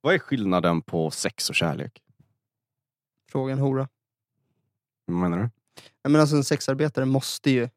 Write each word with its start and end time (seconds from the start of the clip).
Vad 0.00 0.14
är 0.14 0.18
skillnaden 0.18 0.82
på 0.82 1.10
sex 1.10 1.48
och 1.50 1.54
kärlek? 1.54 2.02
Fråga 3.30 3.52
en 3.52 3.58
hora. 3.58 3.88
Vad 5.04 5.16
menar 5.16 5.38
du? 5.38 5.42
Nej, 5.42 6.12
men 6.12 6.20
alltså, 6.20 6.36
en 6.36 6.44
sexarbetare 6.44 7.04
måste 7.04 7.50
ju 7.50 7.68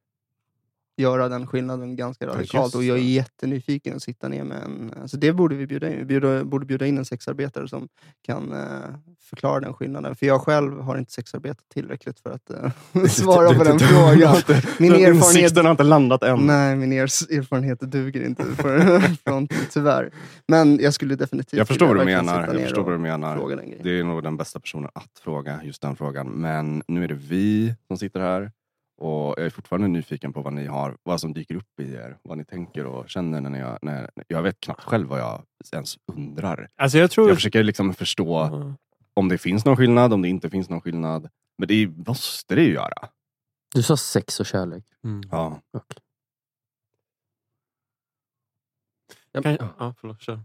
göra 0.98 1.30
den 1.30 1.48
skillnaden 1.48 1.96
ganska 1.96 2.28
radikalt. 2.28 2.76
och 2.76 2.84
jag 2.84 2.98
är 2.98 3.02
jättenyfiken 3.02 3.96
att 3.96 4.04
sitta 4.04 4.28
ner 4.28 4.44
med 4.44 4.64
en... 4.64 4.94
Alltså 5.02 5.18
det 5.18 5.34
borde 5.34 5.56
vi 5.56 5.68
bjuda 5.68 5.90
in. 5.90 5.98
Vi 5.98 6.06
bjuda, 6.06 6.44
borde 6.44 6.66
bjuda 6.66 6.86
in 6.86 6.98
en 6.98 7.06
sexarbetare 7.06 7.68
som 7.68 7.88
kan 8.26 8.52
eh, 8.52 8.96
förklara 9.22 9.60
den 9.60 9.74
skillnaden. 9.74 10.16
För 10.16 10.26
jag 10.26 10.42
själv 10.42 10.80
har 10.80 10.98
inte 10.98 11.12
sexarbetat 11.12 11.66
tillräckligt 11.74 12.20
för 12.20 12.30
att 12.30 12.50
eh, 12.50 13.06
svara 13.08 13.54
på 13.54 13.64
den 13.64 13.80
frågan. 13.80 14.36
Min 14.80 14.94
erfarenhet, 14.94 15.58
har 15.58 15.72
inte 15.72 15.84
landat 15.84 16.24
än. 16.24 16.40
nej, 16.40 16.76
min 16.76 16.94
erfarenhet 16.94 17.80
duger 17.80 18.26
inte 18.26 18.44
för 18.44 19.00
fronten, 19.26 19.58
tyvärr. 19.70 20.12
Men 20.48 20.80
jag 20.80 20.94
skulle 20.94 21.16
definitivt 21.16 21.58
Jag 21.58 21.68
förstår 21.68 21.88
vad 21.88 21.98
du 21.98 22.06
menar. 22.06 22.54
Jag 22.54 22.62
förstår 22.62 22.84
vad 22.84 22.94
du 22.94 22.98
menar. 22.98 23.84
Det 23.84 24.00
är 24.00 24.04
nog 24.04 24.24
den 24.24 24.38
bästa 24.38 24.60
personen 24.60 24.90
att 24.94 25.20
fråga 25.24 25.60
just 25.64 25.82
den 25.82 25.96
frågan. 25.96 26.28
Men 26.28 26.84
nu 26.88 27.04
är 27.04 27.08
det 27.08 27.20
vi 27.30 27.76
som 27.88 27.98
sitter 27.98 28.20
här. 28.20 28.52
Och 29.04 29.34
jag 29.38 29.46
är 29.46 29.50
fortfarande 29.50 29.88
nyfiken 29.88 30.34
på 30.34 30.42
vad 30.42 30.54
ni 30.54 30.66
har, 30.66 30.98
vad 31.04 31.22
som 31.22 31.34
dyker 31.34 31.56
upp 31.56 31.80
i 31.80 31.94
er. 31.94 32.18
Vad 32.24 32.38
ni 32.38 32.46
tänker 32.46 32.86
och 32.86 33.10
känner 33.10 33.42
när 33.42 33.62
har- 33.62 33.80
När, 33.82 34.12
jag 34.28 34.42
vet 34.42 34.60
knappt 34.60 34.84
själv 34.84 35.08
vad 35.08 35.20
jag 35.20 35.44
ens 35.74 35.98
undrar. 36.06 36.70
Alltså 36.76 36.98
jag 36.98 37.12
tror... 37.12 37.28
Jag 37.28 37.38
försöker 37.38 37.64
liksom 37.64 37.94
förstå 37.94 38.26
Ja. 38.52 38.76
om 39.14 39.30
det 39.30 39.38
finns 39.38 39.66
någon 39.66 39.78
skillnad, 39.78 40.14
om 40.14 40.22
det 40.22 40.30
inte 40.30 40.50
finns 40.50 40.70
någon 40.70 40.82
skillnad. 40.82 41.30
Men 41.58 41.68
det 41.68 41.88
måste 41.88 42.56
det 42.56 42.64
ju 42.64 42.74
göra. 42.74 43.10
Du 43.76 43.84
sa 43.84 43.98
sex 43.98 44.40
och 44.40 44.46
kärlek. 44.46 44.84
Mm. 45.04 45.22
Ja. 45.32 45.62
Okej. 49.38 49.58
Kan, 49.58 49.70
ja, 49.80 49.96
förlåt, 50.00 50.22
kör. 50.22 50.40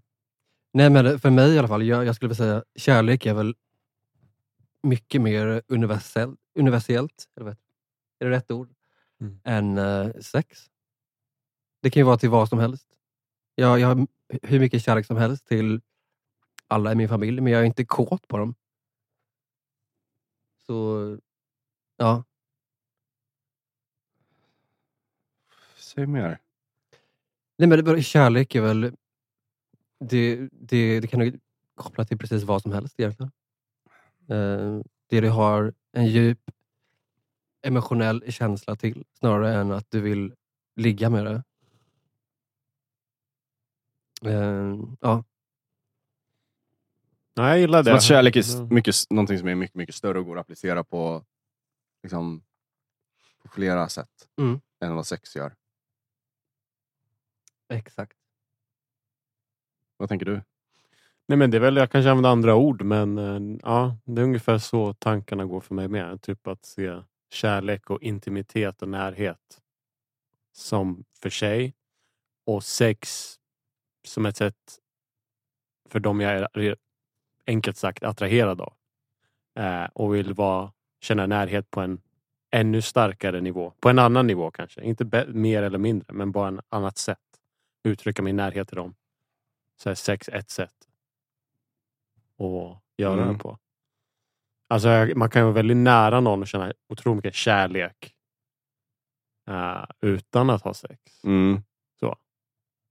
Nej, 0.73 0.91
men 0.91 1.19
för 1.19 1.31
mig 1.31 1.55
i 1.55 1.59
alla 1.59 1.69
fall, 1.69 1.83
jag, 1.83 2.05
jag 2.05 2.15
skulle 2.17 2.29
vilja 2.29 2.45
säga 2.45 2.65
kärlek 2.77 3.27
är 3.27 3.35
väl 3.35 3.55
mycket 4.83 5.21
mer 5.21 5.63
universell, 5.69 6.37
universellt, 6.59 7.25
eller 7.37 7.47
vet, 7.51 7.59
är 8.19 8.25
det 8.27 8.31
rätt 8.37 8.51
ord, 8.51 8.75
Mm. 9.21 9.41
än 9.45 9.79
eh, 9.79 10.13
sex. 10.21 10.71
Det 11.83 11.91
kan 11.91 12.01
ju 12.01 12.05
vara 12.05 12.17
till 12.19 12.31
vad 12.31 12.49
som 12.49 12.59
helst. 12.59 12.89
Jag, 13.55 13.81
jag 13.81 13.89
har 13.89 14.07
hur 14.43 14.61
mycket 14.61 14.83
kärlek 14.83 15.07
som 15.07 15.17
helst 15.17 15.47
till 15.47 15.81
alla 16.67 16.93
i 16.93 16.95
min 16.95 17.09
familj, 17.09 17.41
men 17.41 17.53
jag 17.53 17.63
är 17.63 17.67
inte 17.67 17.85
kåt 17.85 18.29
på 18.29 18.39
dem. 18.39 18.55
Så, 20.67 21.19
ja. 21.97 22.25
Säg 25.77 26.07
mer. 26.07 26.39
Nej, 27.59 27.69
men 27.69 27.85
det, 27.85 28.03
kärlek 28.03 28.55
är 28.55 28.61
väl... 28.61 28.97
Det, 30.01 30.49
det, 30.53 31.01
det 31.01 31.07
kan 31.07 31.21
du 31.21 31.41
koppla 31.75 32.05
till 32.05 32.19
precis 32.19 32.43
vad 32.43 32.63
som 32.63 32.73
helst 32.73 33.01
egentligen. 33.01 33.33
Eh, 34.29 34.81
det 35.07 35.21
du 35.21 35.31
har 35.31 35.75
en 35.93 36.07
djup 36.07 36.51
emotionell 37.63 38.33
känsla 38.33 38.77
till 38.77 39.05
snarare 39.19 39.55
än 39.55 39.73
att 39.73 39.91
du 39.91 40.01
vill 40.01 40.35
ligga 40.77 41.11
med 41.11 41.25
det. 41.25 41.43
Eh, 44.31 44.77
ja. 45.01 45.25
Nej, 47.37 47.49
jag 47.51 47.59
gillar 47.61 47.83
Som 47.83 47.91
det. 47.93 47.97
att 47.97 48.03
kärlek 48.03 48.37
är 48.37 48.75
mycket, 48.75 48.95
någonting 49.11 49.39
som 49.39 49.49
är 49.49 49.55
mycket, 49.55 49.75
mycket 49.77 49.95
större 49.95 50.19
och 50.19 50.25
går 50.27 50.37
att 50.37 50.41
applicera 50.41 50.85
på, 50.85 51.25
liksom, 52.03 52.43
på 53.43 53.49
flera 53.49 53.89
sätt 53.89 54.29
Mm. 54.41 54.61
än 54.81 54.95
vad 54.95 55.07
sex 55.07 55.37
gör. 55.37 55.55
Exakt. 57.69 58.17
Vad 59.97 60.09
tänker 60.09 60.27
du? 60.27 60.43
Nej, 61.27 61.39
men 61.39 61.51
det 61.51 61.57
är 61.57 61.61
väl, 61.61 61.77
jag 61.77 61.91
kanske 61.91 62.11
använder 62.11 62.31
andra 62.31 62.55
ord, 62.55 62.83
men 62.83 63.19
eh, 63.19 63.59
ja, 63.63 63.97
det 64.05 64.21
är 64.21 64.25
ungefär 64.25 64.59
så 64.59 64.95
tankarna 64.95 65.45
går 65.45 65.61
för 65.61 65.75
mig 65.75 65.89
med. 65.89 66.23
Typ 66.23 66.47
att 66.47 66.65
se 66.65 67.03
kärlek 67.31 67.91
och 67.91 68.03
intimitet 68.03 68.83
och 68.83 68.89
närhet 68.89 69.61
som 70.53 71.05
för 71.23 71.31
sig 71.31 71.75
och 72.47 72.65
sex 72.65 73.35
som 74.05 74.27
ett 74.27 74.37
sätt 74.37 74.79
för 75.89 76.01
dem 76.01 76.21
jag 76.21 76.49
är 76.55 76.77
enkelt 77.47 77.77
sagt 77.77 78.03
attraherad 78.03 78.61
av. 78.61 78.75
Eh, 79.55 79.85
och 79.85 80.15
vill 80.15 80.35
vara, 80.35 80.73
känna 81.01 81.27
närhet 81.27 81.71
på 81.71 81.81
en 81.81 82.01
ännu 82.51 82.83
starkare 82.83 83.41
nivå. 83.41 83.73
På 83.81 83.89
en 83.89 83.99
annan 83.99 84.27
nivå 84.27 84.51
kanske. 84.51 84.83
Inte 84.83 85.27
mer 85.29 85.63
eller 85.63 85.79
mindre, 85.79 86.13
men 86.13 86.33
bara 86.33 86.49
en 86.49 86.61
annat 86.69 86.99
sätt. 86.99 87.19
Uttrycka 87.85 88.23
min 88.23 88.37
närhet 88.37 88.69
till 88.69 88.77
dem. 88.77 88.95
Så 89.77 89.91
är 89.91 89.95
sex 89.95 90.29
ett 90.29 90.51
sätt 90.51 90.89
att 92.39 92.83
göra 92.97 93.23
Mm. 93.23 93.33
det 93.33 93.39
på. 93.39 93.59
Alltså, 94.69 94.89
man 95.17 95.31
kan 95.31 95.41
ju 95.41 95.45
vara 95.45 95.55
väldigt 95.55 95.77
nära 95.77 96.21
någon 96.21 96.41
och 96.43 96.49
känna 96.49 96.73
otroligt 96.89 97.17
mycket 97.17 97.35
kärlek 97.35 98.15
eh, 99.51 99.85
utan 100.01 100.51
att 100.51 100.63
ha 100.63 100.75
sex. 100.75 101.25
Mm, 101.25 101.63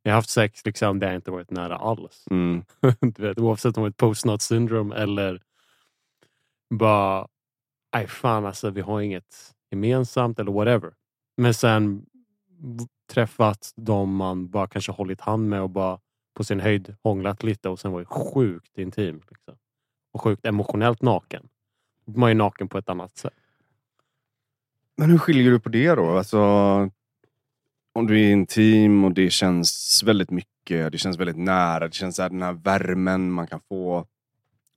Jag 0.03 0.11
har 0.11 0.15
haft 0.15 0.29
sex 0.29 0.65
liksom, 0.65 0.99
där 0.99 1.07
jag 1.07 1.15
inte 1.15 1.31
varit 1.31 1.51
nära 1.51 1.77
alls. 1.77 2.25
mm, 2.31 2.63
du 3.01 3.21
vet, 3.23 3.39
oavsett 3.39 3.77
om 3.77 3.83
det 3.83 3.87
är 3.87 3.89
ett 3.89 3.97
post-nut 3.97 4.41
syndrom 4.41 4.91
eller 4.91 5.41
bara, 6.69 7.27
nej 7.93 8.07
fan 8.07 8.45
alltså 8.45 8.69
vi 8.69 8.81
har 8.81 9.01
inget 9.01 9.55
gemensamt 9.71 10.39
eller 10.39 10.51
whatever. 10.51 10.93
Men 11.37 11.53
sen 11.53 12.05
träffat 13.13 13.73
dem 13.75 14.15
man 14.15 14.49
bara 14.49 14.67
kanske 14.67 14.91
hållit 14.91 15.21
hand 15.21 15.49
med 15.49 15.61
och 15.61 15.69
bara 15.69 15.99
på 16.33 16.43
sin 16.43 16.59
höjd 16.59 16.95
hånglat 17.03 17.43
lite 17.43 17.69
och 17.69 17.79
sen 17.79 17.91
var 17.91 17.99
det 17.99 18.05
sjukt 18.05 18.77
intim. 18.77 19.21
Liksom. 19.29 19.57
Och 20.13 20.21
sjukt 20.21 20.45
emotionellt 20.45 21.01
naken. 21.01 21.49
Man 22.07 22.29
är 22.29 22.35
naken 22.35 22.67
på 22.67 22.77
ett 22.77 22.89
annat 22.89 23.17
sätt. 23.17 23.33
Men 24.95 25.09
hur 25.09 25.17
skiljer 25.17 25.51
du 25.51 25.59
på 25.59 25.69
det 25.69 25.95
då? 25.95 26.17
Alltså, 26.17 26.39
om 27.93 28.07
du 28.07 28.21
är 28.21 28.31
intim 28.31 29.03
och 29.03 29.11
det 29.11 29.29
känns 29.29 30.03
väldigt 30.03 30.31
mycket, 30.31 30.91
det 30.91 30.97
känns 30.97 31.17
väldigt 31.17 31.37
nära, 31.37 31.87
det 31.87 31.93
känns 31.93 32.15
så 32.15 32.21
här, 32.21 32.29
den 32.29 32.41
här 32.41 32.53
värmen 32.53 33.31
man 33.31 33.47
kan 33.47 33.59
få 33.59 34.07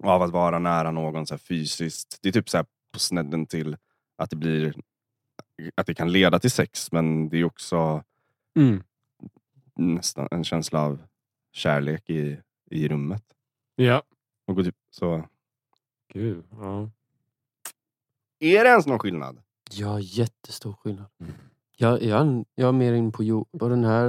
av 0.03 0.23
att 0.23 0.31
vara 0.31 0.59
nära 0.59 0.91
någon 0.91 1.27
så 1.27 1.35
här 1.35 1.39
fysiskt. 1.39 2.19
Det 2.23 2.29
är 2.29 2.33
typ 2.33 2.49
så 2.49 2.57
här 2.57 2.67
på 2.93 2.99
snedden 2.99 3.47
till 3.47 3.77
att 4.17 4.31
det 4.31 4.37
blir 4.37 4.75
att 5.75 5.87
det 5.87 5.95
kan 5.95 6.13
leda 6.13 6.39
till 6.39 6.51
sex 6.51 6.93
men 6.93 7.29
det 7.29 7.37
är 7.39 7.45
också 7.45 8.05
Mm. 8.57 8.83
nästan 9.75 10.29
en 10.31 10.45
känsla 10.45 10.83
av 10.83 10.99
kärlek 11.53 12.11
i, 12.11 12.39
i 12.71 12.89
rummet. 12.89 13.25
Ja. 13.77 14.03
Och 14.47 14.65
typ, 14.65 14.77
så. 14.91 15.29
Gud. 16.13 16.45
Ja. 16.51 16.91
Är 18.41 18.65
det 18.65 18.71
ens 18.71 18.87
någon 18.87 18.99
skillnad? 18.99 19.43
Ja, 19.71 20.01
jättestor 20.01 20.73
skillnad. 20.73 21.07
Jag, 21.77 22.03
jag, 22.03 22.45
jag 22.55 22.69
är 22.69 22.73
mer 22.73 22.93
in 22.93 23.13
på, 23.13 23.25
jo- 23.25 23.49
på 23.59 23.69
den 23.69 23.85
här 23.85 24.07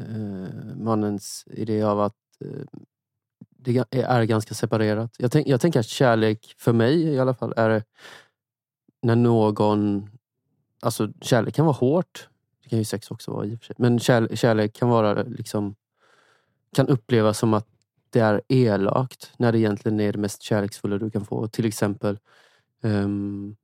eh, 0.00 0.76
mannens 0.76 1.44
idé 1.50 1.82
av 1.82 2.00
att 2.00 2.16
eh, 2.44 2.80
det 3.62 3.84
är 3.90 4.22
ganska 4.24 4.54
separerat. 4.54 5.14
Jag, 5.18 5.32
tänk, 5.32 5.46
jag 5.46 5.60
tänker 5.60 5.80
att 5.80 5.86
kärlek, 5.86 6.54
för 6.58 6.72
mig 6.72 7.02
i 7.02 7.18
alla 7.18 7.34
fall, 7.34 7.54
är 7.56 7.84
när 9.02 9.16
någon... 9.16 10.10
Alltså 10.82 11.12
kärlek 11.20 11.54
kan 11.54 11.66
vara 11.66 11.76
hårt. 11.76 12.28
Det 12.62 12.68
kan 12.68 12.78
ju 12.78 12.84
sex 12.84 13.10
också 13.10 13.30
vara 13.30 13.46
i 13.46 13.54
och 13.54 13.58
för 13.58 13.66
sig. 13.66 13.76
Men 13.78 13.98
kär, 13.98 14.36
kärlek 14.36 14.72
kan 14.72 14.88
vara 14.88 15.22
liksom... 15.22 15.74
Kan 16.72 16.88
upplevas 16.88 17.38
som 17.38 17.54
att 17.54 17.66
det 18.10 18.20
är 18.20 18.42
elakt 18.48 19.32
när 19.36 19.52
det 19.52 19.58
egentligen 19.58 20.00
är 20.00 20.12
det 20.12 20.18
mest 20.18 20.42
kärleksfulla 20.42 20.98
du 20.98 21.10
kan 21.10 21.24
få. 21.24 21.48
Till 21.48 21.64
exempel 21.66 22.18
ehm, 22.82 23.56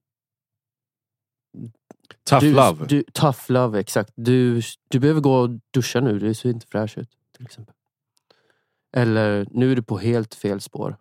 Tough 2.25 2.41
du, 2.41 2.53
love. 2.53 2.87
Du, 2.87 3.05
tough 3.13 3.39
love, 3.49 3.81
exakt. 3.81 4.13
Du, 4.15 4.63
du 4.89 5.01
behöver 5.01 5.21
gå 5.21 5.35
och 5.35 5.51
duscha 5.71 6.01
nu, 6.01 6.19
du 6.19 6.35
ser 6.35 6.51
inte 6.51 6.67
fräsch 6.67 6.99
ut. 6.99 7.11
till 7.37 7.47
exempel. 7.47 7.75
Eller, 8.93 9.47
nu 9.51 9.73
är 9.73 9.77
du 9.77 9.83
på 9.83 9.99
helt 9.99 10.35
fel 10.35 10.61
spår. 10.61 10.97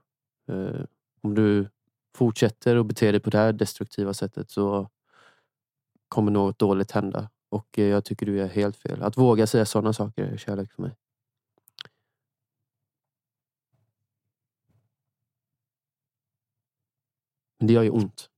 Eh, 0.49 0.81
om 1.21 1.35
du 1.35 1.69
fortsätter 2.15 2.75
att 2.75 2.85
bete 2.85 3.11
dig 3.11 3.19
på 3.19 3.29
det 3.29 3.37
här 3.37 3.53
destruktiva 3.53 4.13
sättet 4.13 4.49
så 4.49 4.89
kommer 6.07 6.31
något 6.31 6.59
dåligt 6.59 6.91
hända. 6.91 7.29
Och 7.49 7.79
eh, 7.79 7.85
jag 7.85 8.05
tycker 8.05 8.25
du 8.25 8.41
är 8.41 8.47
helt 8.47 8.77
fel. 8.77 9.01
Att 9.01 9.17
våga 9.17 9.47
säga 9.47 9.65
sådana 9.65 9.93
saker 9.93 10.23
är 10.23 10.37
kärlek 10.37 10.71
för 10.71 10.81
mig. 10.81 10.95
Men 17.65 17.67
det 17.67 17.73
gör 17.73 17.83
ju 17.83 17.89
ont. 17.89 18.29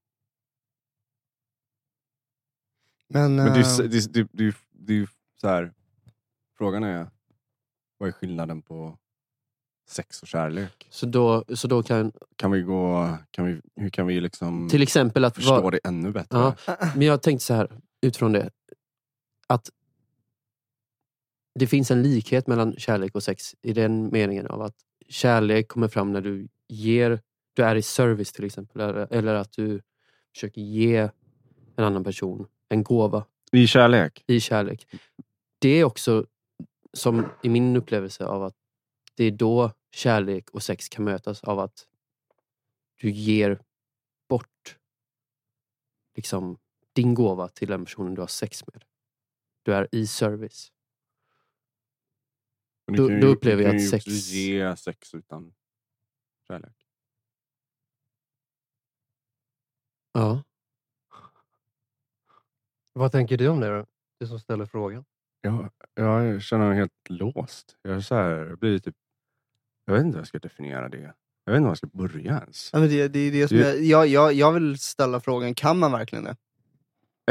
Men, 3.07 3.35
Men 3.35 3.45
det 3.45 3.59
är, 3.59 3.63
eh, 3.63 3.77
ju- 3.81 3.87
det, 3.87 3.97
är- 3.97 4.09
det, 4.09 4.19
är- 4.19 4.27
det, 4.31 4.55
det 4.71 5.09
så 5.41 5.47
här. 5.47 5.73
Frågan 6.57 6.83
är, 6.83 7.07
vad 7.97 8.09
är 8.09 8.13
skillnaden 8.13 8.61
på 8.61 8.97
sex 9.89 10.21
och 10.21 10.27
kärlek? 10.27 10.87
Så 10.89 11.05
då, 11.05 11.43
så 11.55 11.67
då 11.67 11.83
kan 11.83 12.11
Kan 12.35 12.51
vi 12.51 12.61
gå, 12.61 13.17
kan 13.31 13.45
vi, 13.45 13.61
hur 13.75 13.89
kan 13.89 14.07
vi 14.07 14.19
liksom 14.21 14.69
till 14.69 14.81
exempel 14.81 15.25
att 15.25 15.35
förstå 15.35 15.61
vara- 15.61 15.71
det 15.71 15.79
ännu 15.83 16.11
bättre? 16.11 16.37
Ja, 16.37 16.55
men 16.95 17.01
jag 17.07 17.21
tänkte 17.21 17.45
så 17.45 17.53
här 17.53 17.81
utifrån 18.01 18.31
det. 18.31 18.49
Att 19.47 19.69
det 21.59 21.67
finns 21.67 21.91
en 21.91 22.03
likhet 22.03 22.47
mellan 22.47 22.75
kärlek 22.77 23.15
och 23.15 23.23
sex 23.23 23.55
i 23.61 23.73
den 23.73 24.09
meningen 24.11 24.47
av 24.47 24.61
att 24.61 24.75
kärlek 25.09 25.67
kommer 25.67 25.87
fram 25.87 26.13
när 26.13 26.21
du 26.21 26.47
ger, 26.67 27.21
du 27.57 27.63
är 27.63 27.75
i 27.75 27.81
service 27.81 28.31
till 28.31 28.45
exempel. 28.45 28.81
Eller, 28.81 29.07
eller 29.13 29.33
att 29.33 29.51
du 29.51 29.81
försöker 30.33 30.61
ge 30.61 30.97
en 31.75 31.83
annan 31.83 32.03
person 32.03 32.47
en 32.69 32.83
gåva 32.83 33.25
I 33.51 33.67
kärlek. 33.67 34.23
i 34.27 34.39
kärlek. 34.39 34.87
Det 35.59 35.69
är 35.69 35.83
också 35.83 36.25
som 36.93 37.25
i 37.43 37.49
min 37.49 37.75
upplevelse 37.75 38.25
av 38.25 38.43
att 38.43 38.55
det 39.15 39.23
är 39.23 39.31
då 39.31 39.71
kärlek 39.91 40.49
och 40.49 40.63
sex 40.63 40.89
kan 40.89 41.05
mötas 41.05 41.43
av 41.43 41.59
att 41.59 41.87
du 42.95 43.11
ger 43.11 43.61
bort 44.29 44.77
liksom 46.15 46.57
din 46.93 47.13
gåva 47.13 47.47
till 47.47 47.67
den 47.67 47.85
personen 47.85 48.15
du 48.15 48.21
har 48.21 48.27
sex 48.27 48.67
med. 48.67 48.83
Du 49.63 49.73
är 49.73 49.87
i 49.91 50.07
service. 50.07 50.71
Men 52.87 52.95
du 52.95 53.01
Då- 53.01 53.07
kan 53.07 53.15
ju- 53.15 53.21
då 53.21 53.27
upplever 53.27 53.57
du 53.57 53.63
jag 53.63 53.71
kan 53.71 53.77
att 53.77 53.83
ju 53.83 53.87
sex- 53.89 54.05
också 54.05 54.15
ge 54.35 54.75
sex 54.77 55.13
utan 55.13 55.53
kärlek. 56.47 56.86
Ja. 60.17 60.43
Vad 62.93 63.11
tänker 63.11 63.37
du 63.37 63.47
om 63.47 63.59
det 63.59 63.67
då? 63.77 63.85
Du 64.19 64.27
som 64.27 64.39
ställer 64.39 64.65
frågan. 64.65 65.05
Jag, 65.41 65.69
jag 65.93 66.41
känner 66.41 66.67
mig 66.67 66.77
helt 66.77 67.09
låst. 67.09 67.77
Jag, 67.81 67.95
är 67.95 68.01
så 68.01 68.15
här, 68.15 68.29
jag 68.29 68.59
blir 68.59 68.79
typ... 68.79 68.95
Jag 69.85 69.93
vet 69.93 70.01
inte 70.03 70.15
hur 70.15 70.19
jag 70.19 70.27
ska 70.27 70.39
definiera 70.39 70.89
det. 70.89 71.13
Jag 71.45 71.51
vet 71.53 71.57
inte 71.57 71.63
var 71.63 71.69
jag 71.69 71.77
ska 71.77 71.87
börja 71.87 72.39
ens. 72.39 72.69
Ja, 72.73 72.79
men 72.79 72.89
det, 72.89 73.07
det 73.07 73.19
är 73.19 73.31
det 73.31 73.47
som 73.47 73.57
Det- 73.57 73.63
jag, 73.63 73.83
jag, 73.83 74.07
jag, 74.07 74.33
jag 74.33 74.51
vill 74.53 74.79
ställa 74.79 75.19
frågan, 75.19 75.55
kan 75.55 75.79
man 75.79 75.91
verkligen 75.91 76.23
det? 76.23 76.35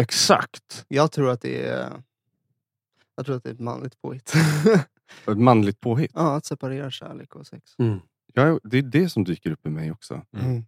Exakt! 0.01 0.85
Jag 0.89 1.13
tror 1.13 1.31
att 1.31 1.41
det 1.41 1.67
är, 1.67 2.03
jag 3.17 3.27
tror 3.27 3.37
att 3.37 3.43
det 3.43 3.49
är 3.51 3.55
ett 3.55 3.61
manligt 3.61 4.03
påhitt. 4.03 4.33
Ett 5.27 5.39
manligt 5.39 5.81
påhitt. 5.81 6.11
ja, 6.15 6.37
att 6.37 6.45
separera 6.45 6.91
kärlek 6.91 7.35
och 7.37 7.47
sex. 7.47 7.75
Mm. 7.79 7.99
Jag, 8.33 8.61
det 8.63 8.79
är 8.79 8.83
det 8.83 9.09
som 9.09 9.25
dyker 9.25 9.51
upp 9.51 9.67
i 9.67 9.71
mig 9.71 9.93
också. 9.93 10.23
Mm. 10.33 10.65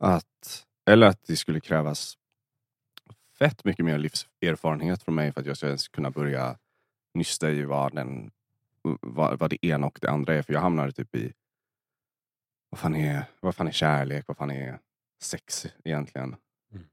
Att, 0.00 0.66
eller 0.88 1.06
att 1.06 1.26
det 1.26 1.36
skulle 1.36 1.60
krävas 1.60 2.18
fett 3.38 3.64
mycket 3.64 3.84
mer 3.84 3.98
livserfarenhet 3.98 5.02
från 5.02 5.14
mig 5.14 5.32
för 5.32 5.40
att 5.40 5.46
jag 5.46 5.56
ska 5.56 5.66
ens 5.66 5.88
kunna 5.88 6.10
börja 6.10 6.58
nysta 7.14 7.50
i 7.50 7.64
vad, 7.64 7.94
den, 7.94 8.30
vad, 9.00 9.38
vad 9.38 9.50
det 9.50 9.66
ena 9.66 9.86
och 9.86 9.98
det 10.02 10.10
andra 10.10 10.34
är. 10.34 10.42
För 10.42 10.52
jag 10.52 10.60
hamnade 10.60 10.92
typ 10.92 11.14
i 11.14 11.32
vad 12.70 12.78
fan 12.80 12.96
är, 12.96 13.24
vad 13.40 13.54
fan 13.54 13.68
är 13.68 13.72
kärlek? 13.72 14.24
Vad 14.28 14.36
fan 14.36 14.50
är 14.50 14.78
sex 15.22 15.66
egentligen? 15.84 16.36
Mm. 16.72 16.86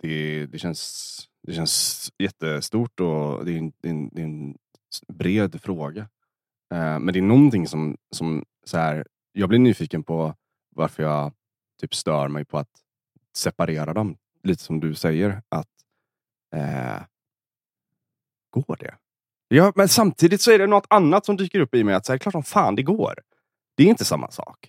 Det, 0.00 0.46
det, 0.46 0.58
känns, 0.58 1.28
det 1.42 1.52
känns 1.52 2.12
jättestort 2.18 3.00
och 3.00 3.44
det 3.44 3.52
är 3.52 3.58
en, 3.58 3.72
det 3.80 3.88
är 3.88 3.92
en, 3.92 4.08
det 4.08 4.20
är 4.20 4.24
en 4.24 4.58
bred 5.08 5.60
fråga. 5.62 6.00
Eh, 6.70 6.98
men 6.98 7.06
det 7.06 7.18
är 7.18 7.22
någonting 7.22 7.68
som, 7.68 7.96
som 8.10 8.44
så 8.64 8.78
här, 8.78 9.06
jag 9.32 9.48
blir 9.48 9.58
nyfiken 9.58 10.02
på 10.02 10.34
varför 10.70 11.02
jag 11.02 11.32
typ 11.80 11.94
stör 11.94 12.28
mig 12.28 12.44
på 12.44 12.58
att 12.58 12.82
separera 13.36 13.94
dem. 13.94 14.16
Lite 14.42 14.62
som 14.62 14.80
du 14.80 14.94
säger. 14.94 15.42
att 15.48 15.68
eh, 16.56 17.02
Går 18.50 18.76
det? 18.80 18.94
Ja, 19.48 19.72
men 19.76 19.88
samtidigt 19.88 20.40
så 20.40 20.50
är 20.50 20.58
det 20.58 20.66
något 20.66 20.86
annat 20.90 21.26
som 21.26 21.36
dyker 21.36 21.60
upp 21.60 21.74
i 21.74 21.84
mig. 21.84 21.94
Att 21.94 22.06
så 22.06 22.12
här, 22.12 22.18
klart 22.18 22.32
som 22.32 22.42
fan 22.42 22.74
det 22.74 22.82
går. 22.82 23.14
Det 23.76 23.82
är 23.82 23.86
inte 23.86 24.04
samma 24.04 24.30
sak. 24.30 24.68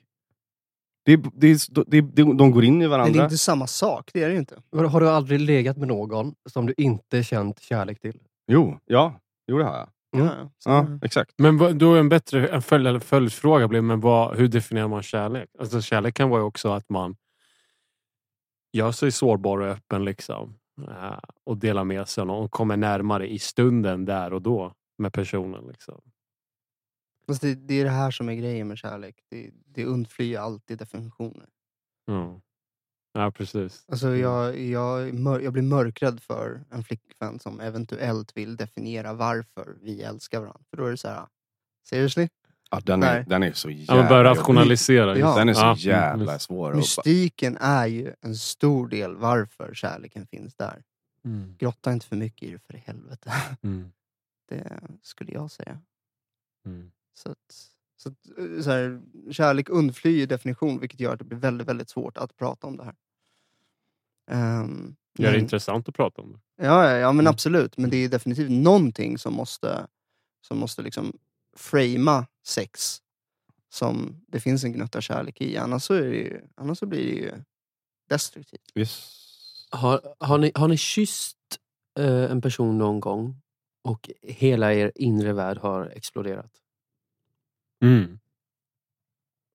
Det, 1.05 1.15
det, 1.15 1.57
det, 1.87 2.01
det, 2.01 2.23
de 2.37 2.51
går 2.51 2.63
in 2.63 2.73
i 2.73 2.77
Men 2.77 2.79
det 2.81 2.87
varandra. 2.87 3.19
är 3.19 3.23
inte 3.23 3.37
samma 3.37 3.67
sak, 3.67 4.09
det 4.13 4.23
är 4.23 4.27
det 4.27 4.33
ju 4.33 4.39
inte. 4.39 4.61
Har 4.71 4.83
har 4.83 5.01
du 5.01 5.09
aldrig 5.09 5.39
legat 5.39 5.77
med 5.77 5.87
någon 5.87 6.35
som 6.49 6.65
du 6.65 6.73
inte 6.77 7.23
känt 7.23 7.59
kärlek 7.59 7.99
till? 8.01 8.19
Jo, 8.47 8.79
ja. 8.85 9.19
Jo, 9.47 9.57
det 9.57 9.63
har 9.63 9.77
jag. 9.77 9.89
Mm. 10.15 10.27
Ja, 10.27 10.49
så- 10.57 10.69
Ja, 10.69 10.87
exakt. 11.03 11.31
Men 11.37 11.57
vad- 11.57 11.75
då 11.75 11.93
är 11.93 11.99
en 11.99 12.09
bättre 12.09 12.47
en 12.47 12.61
följd, 12.61 13.03
följdfråga 13.03 13.67
blir, 13.67 13.81
men 13.81 13.99
vad, 13.99 14.37
hur 14.37 14.47
definierar 14.47 14.87
man 14.87 15.03
kärlek? 15.03 15.49
Alltså 15.59 15.81
kärlek 15.81 16.15
kan 16.15 16.29
vara 16.29 16.43
också 16.43 16.69
att 16.71 16.89
man 16.89 17.15
gör 18.73 18.91
sig 18.91 19.11
sårbar 19.11 19.59
och 19.59 19.67
öppen 19.67 20.05
liksom. 20.05 20.59
eh, 20.87 21.19
Och 21.43 21.57
delar 21.57 21.83
med 21.83 22.07
sig 22.07 22.23
och 22.23 22.51
kommer 22.51 22.77
närmare 22.77 23.27
i 23.31 23.39
stunden 23.39 24.05
där 24.05 24.33
och 24.33 24.41
då 24.41 24.73
med 24.97 25.13
personen. 25.13 25.67
Liksom. 25.67 26.01
Det, 27.41 27.55
det 27.55 27.73
är 27.81 27.83
det 27.83 27.89
här 27.89 28.11
som 28.11 28.29
är 28.29 28.33
grejen 28.33 28.67
med 28.67 28.77
kärlek. 28.77 29.15
Det, 29.29 29.51
det 29.65 29.85
undflyr 29.85 30.37
alltid 30.37 30.77
definitioner. 30.77 31.49
Mm. 32.09 32.41
Ja, 33.13 33.31
precis. 33.31 33.85
Alltså 33.87 34.07
Mm. 34.07 34.19
jag, 34.19 34.59
jag, 34.59 35.43
jag 35.43 35.53
blir 35.53 35.63
mörkrädd 35.63 36.21
för 36.23 36.65
en 36.71 36.83
flickvän 36.83 37.39
som 37.39 37.59
eventuellt 37.59 38.37
vill 38.37 38.55
definiera 38.55 39.13
varför 39.13 39.77
vi 39.81 40.01
älskar 40.03 40.39
varandra. 40.39 40.61
För 40.69 40.77
då 40.77 40.85
är 40.85 40.91
det 40.91 40.97
så 40.97 41.07
här, 41.07 41.27
seriously? 41.89 42.29
Ja, 42.73 42.81
den, 42.85 43.03
är, 43.03 43.13
Nej. 43.13 43.25
den 43.27 43.43
är 43.43 43.53
så 43.53 43.69
jävla 43.69 43.95
men 43.95 44.09
börja 44.09 44.29
jobbig. 44.29 44.39
rationalisera. 44.39 45.17
Ja. 45.17 45.35
Den 45.35 45.49
är 45.49 45.53
så 45.53 45.61
Ja, 45.61 45.75
jävla 45.77 46.23
mm, 46.31 46.39
svår. 46.39 46.71
att 46.71 46.77
Mystiken 46.77 47.57
är 47.61 47.87
ju 47.87 48.13
en 48.21 48.35
stor 48.35 48.87
del 48.87 49.15
varför 49.15 49.73
kärleken 49.73 50.27
finns 50.27 50.55
där. 50.55 50.83
Mm. 51.25 51.55
Grotta 51.59 51.93
inte 51.93 52.05
för 52.05 52.15
mycket 52.15 52.43
i 52.49 52.51
det 52.51 52.59
för 52.59 52.75
i 52.75 52.83
helvete. 52.85 53.33
Mm. 53.61 53.91
Det 54.49 54.79
skulle 55.01 55.31
jag 55.31 55.51
säga. 55.51 55.79
Mm. 56.65 56.91
Så 57.13 57.31
att, 57.31 57.37
så 57.97 58.09
att, 58.09 58.15
eh, 58.37 58.61
så 58.61 58.71
här, 58.71 59.01
kärlek 59.31 59.69
undflyr 59.69 60.27
definition 60.27 60.79
vilket 60.79 60.99
gör 60.99 61.13
att 61.13 61.19
det 61.19 61.25
blir 61.25 61.37
väldigt, 61.37 61.67
väldigt 61.67 61.89
svårt 61.89 62.17
att 62.17 62.37
prata 62.37 62.67
om 62.67 62.77
det 62.77 62.83
här. 62.83 62.95
Um, 64.61 64.95
Det 65.17 65.25
är 65.25 65.33
intressant 65.37 65.89
att 65.89 65.95
prata 65.95 66.21
om 66.21 66.31
det. 66.31 66.65
Ja, 66.65 66.89
ja, 66.89 66.97
ja 66.97 67.11
men 67.11 67.19
Mm. 67.19 67.31
absolut. 67.31 67.77
Men 67.77 67.89
det 67.89 67.97
är 67.97 68.09
definitivt 68.09 68.51
någonting 68.51 69.17
som 69.17 69.33
måste, 69.33 69.87
som 70.41 70.57
måste 70.57 70.81
liksom 70.81 71.17
framea 71.57 72.25
sex 72.43 72.97
som 73.69 74.21
det 74.27 74.39
finns 74.39 74.63
en 74.63 74.73
gnutta 74.73 75.01
kärlek 75.01 75.41
i. 75.41 75.57
Annars 75.57 75.83
så, 75.83 75.93
är 75.93 76.01
det 76.01 76.15
ju, 76.15 76.41
annars 76.55 76.77
så 76.77 76.85
blir 76.85 77.03
det 77.05 77.11
ju 77.19 77.31
destruktivt. 78.09 78.71
Yes. 78.75 79.19
Har, 79.71 80.15
har, 80.19 80.37
ni, 80.37 80.51
har 80.55 80.67
ni 80.67 80.77
kysst 80.77 81.37
eh, 81.99 82.31
en 82.31 82.41
person 82.41 82.77
någon 82.77 82.99
gång 82.99 83.41
och 83.83 84.09
hela 84.21 84.73
er 84.73 84.91
inre 84.95 85.33
värld 85.33 85.57
har 85.57 85.85
exploderat? 85.85 86.51
Mm. 87.83 88.19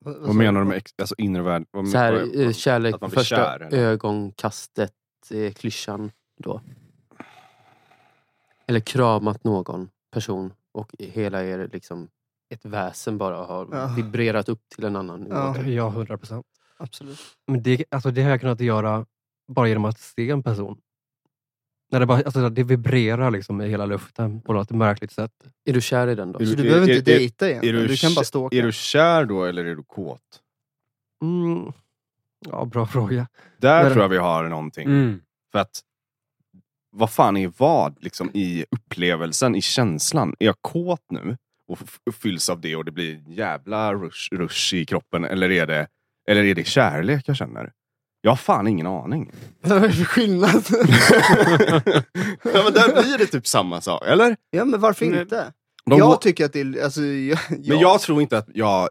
Vad 0.04 0.34
menar 0.34 0.60
du 0.60 0.66
med 0.66 0.76
ex- 0.76 0.94
alltså, 0.98 1.14
inre 1.18 1.42
värld? 1.42 1.66
Vad, 1.70 1.88
Så 1.88 1.98
här, 1.98 2.12
vad- 2.12 2.36
eh, 2.40 2.44
vad- 2.46 2.56
kärlek, 2.56 2.94
att 2.94 3.00
man 3.00 3.10
blir 3.10 3.18
första 3.18 3.36
kär, 3.36 3.60
eller? 3.60 3.78
ögonkastet, 3.78 4.94
eh, 5.30 5.52
klyschan 5.52 6.12
då. 6.42 6.60
Eller 8.66 8.80
kramat 8.80 9.44
någon 9.44 9.90
person 10.10 10.52
och 10.72 10.94
hela 10.98 11.44
er 11.44 11.68
liksom 11.72 12.08
ett 12.50 12.64
väsen 12.64 13.18
bara 13.18 13.36
har 13.36 13.68
Ja. 13.72 13.86
vibrerat 13.96 14.48
upp 14.48 14.60
till 14.74 14.84
en 14.84 14.96
annan 14.96 15.20
nivå. 15.20 15.34
Ja. 15.66 15.94
Ja, 16.06 16.16
procent. 16.16 16.46
Absolut. 16.76 17.18
Men 17.46 17.62
det, 17.62 17.84
alltså 17.90 18.10
det 18.10 18.22
har 18.22 18.30
jag 18.30 18.40
kunnat 18.40 18.60
göra 18.60 19.06
bara 19.52 19.68
genom 19.68 19.84
att 19.84 19.98
se 20.00 20.30
en 20.30 20.42
person. 20.42 20.80
När 21.90 22.00
det, 22.00 22.06
bara, 22.06 22.18
alltså 22.22 22.48
det 22.48 22.62
vibrerar 22.62 23.30
liksom 23.30 23.60
i 23.60 23.68
hela 23.68 23.86
luften 23.86 24.40
på 24.40 24.52
något 24.52 24.70
märkligt 24.70 25.12
sätt. 25.12 25.32
Är 25.64 25.72
du 25.72 25.80
kär 25.80 26.08
i 26.08 26.14
den 26.14 26.32
då? 26.32 26.38
Är 26.40 26.44
Så 26.44 26.50
du- 26.50 26.56
du 26.62 26.68
behöver 26.68 26.88
är- 26.90 26.96
inte 26.98 27.12
är- 27.12 27.18
dejta 27.18 27.48
egentligen. 27.50 27.76
Är 27.76 27.80
Du, 27.80 27.86
du, 27.88 27.96
kan 27.96 28.14
bara 28.14 28.24
stalka. 28.24 28.56
är 28.56 28.62
du 28.62 28.72
kär 28.72 29.24
då 29.24 29.44
eller 29.44 29.64
är 29.64 29.76
du 29.76 29.82
kåt? 29.82 30.42
Mm. 31.22 31.72
Ja, 32.50 32.64
bra 32.64 32.86
fråga. 32.86 33.28
Där 33.58 33.82
Men- 33.84 33.92
tror 33.92 34.04
jag 34.04 34.08
vi 34.08 34.16
har 34.16 34.48
någonting. 34.48 34.84
Mm. 34.88 35.20
För 35.52 35.58
att 35.58 35.80
vad 36.90 37.10
fan 37.10 37.36
är 37.36 37.52
vad 37.56 37.96
liksom, 38.04 38.30
i 38.34 38.64
upplevelsen, 38.70 39.54
i 39.54 39.62
känslan? 39.62 40.34
Är 40.38 40.46
jag 40.46 40.56
kåt 40.60 41.02
nu 41.10 41.36
och 41.68 42.14
fylls 42.14 42.48
av 42.48 42.60
det 42.60 42.76
och 42.76 42.84
det 42.84 42.92
blir 42.92 43.14
en 43.14 43.32
jävla 43.32 43.94
rush, 43.94 44.32
rush 44.32 44.74
i 44.74 44.84
kroppen? 44.84 45.24
Eller 45.24 45.50
är, 45.50 45.66
det, 45.66 45.86
eller 46.28 46.44
är 46.44 46.54
det 46.54 46.64
kärlek 46.66 47.24
jag 47.28 47.36
känner? 47.36 47.72
Jag 48.20 48.30
har 48.30 48.36
fan 48.36 48.66
ingen 48.66 48.86
aning. 48.86 49.32
Vad 49.60 49.84
är 49.84 49.88
det 49.88 49.92
för 49.94 50.04
skillnad? 50.04 50.50
ja, 52.42 52.62
men 52.64 52.72
där 52.72 53.02
blir 53.02 53.18
det 53.18 53.26
typ 53.26 53.46
samma 53.46 53.80
sak, 53.80 54.02
eller? 54.06 54.36
ja, 54.50 54.64
men 54.64 54.80
varför 54.80 55.06
Men- 55.06 55.20
inte? 55.20 55.52
De 55.84 55.98
jag 55.98 56.20
tycker 56.20 56.44
att 56.44 56.52
det 56.52 56.60
är... 56.60 56.84
Alltså, 56.84 57.02
jag, 57.02 57.38
Men 57.50 57.78
jag 57.78 58.00
tror 58.00 58.22
inte 58.22 58.38
att 58.38 58.48
jag 58.54 58.88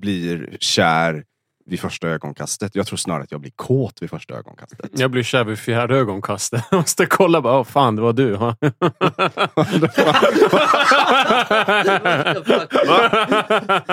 blir 0.00 0.56
kär 0.60 1.24
vid 1.72 1.80
första 1.80 2.08
ögonkastet. 2.08 2.74
Jag 2.74 2.86
tror 2.86 2.96
snarare 2.96 3.22
att 3.22 3.32
jag 3.32 3.40
blir 3.40 3.52
kåt 3.56 4.02
vid 4.02 4.10
första 4.10 4.34
ögonkastet. 4.34 4.90
Jag 4.92 5.10
blir 5.10 5.22
kär 5.22 5.44
vid 5.44 5.58
fjärde 5.58 5.96
ögonkastet. 5.96 6.64
Jag 6.70 6.78
måste 6.78 7.06
kolla 7.06 7.40
bara, 7.40 7.58
åh 7.58 7.64
fan 7.64 7.96
det 7.96 8.02
var 8.02 8.12
du. 8.12 8.34
ha?" 8.34 8.56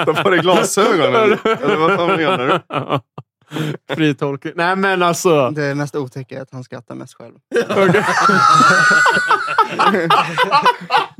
De 0.05 0.15
har 0.15 0.31
du 0.31 0.37
glasögon 0.37 1.15
eller? 1.15 1.47
eller 1.47 1.75
vad 1.75 1.95
fan 1.95 2.07
menar 2.07 2.47
du? 2.47 2.99
Fri 3.95 4.15
tolkning. 4.15 4.53
Nej 4.55 4.75
men 4.75 5.03
alltså. 5.03 5.49
Det 5.49 5.75
mest 5.75 5.95
otäcka 5.95 6.37
är 6.37 6.41
att 6.41 6.51
han 6.51 6.63
skrattar 6.63 6.95
mest 6.95 7.13
själv. 7.13 7.33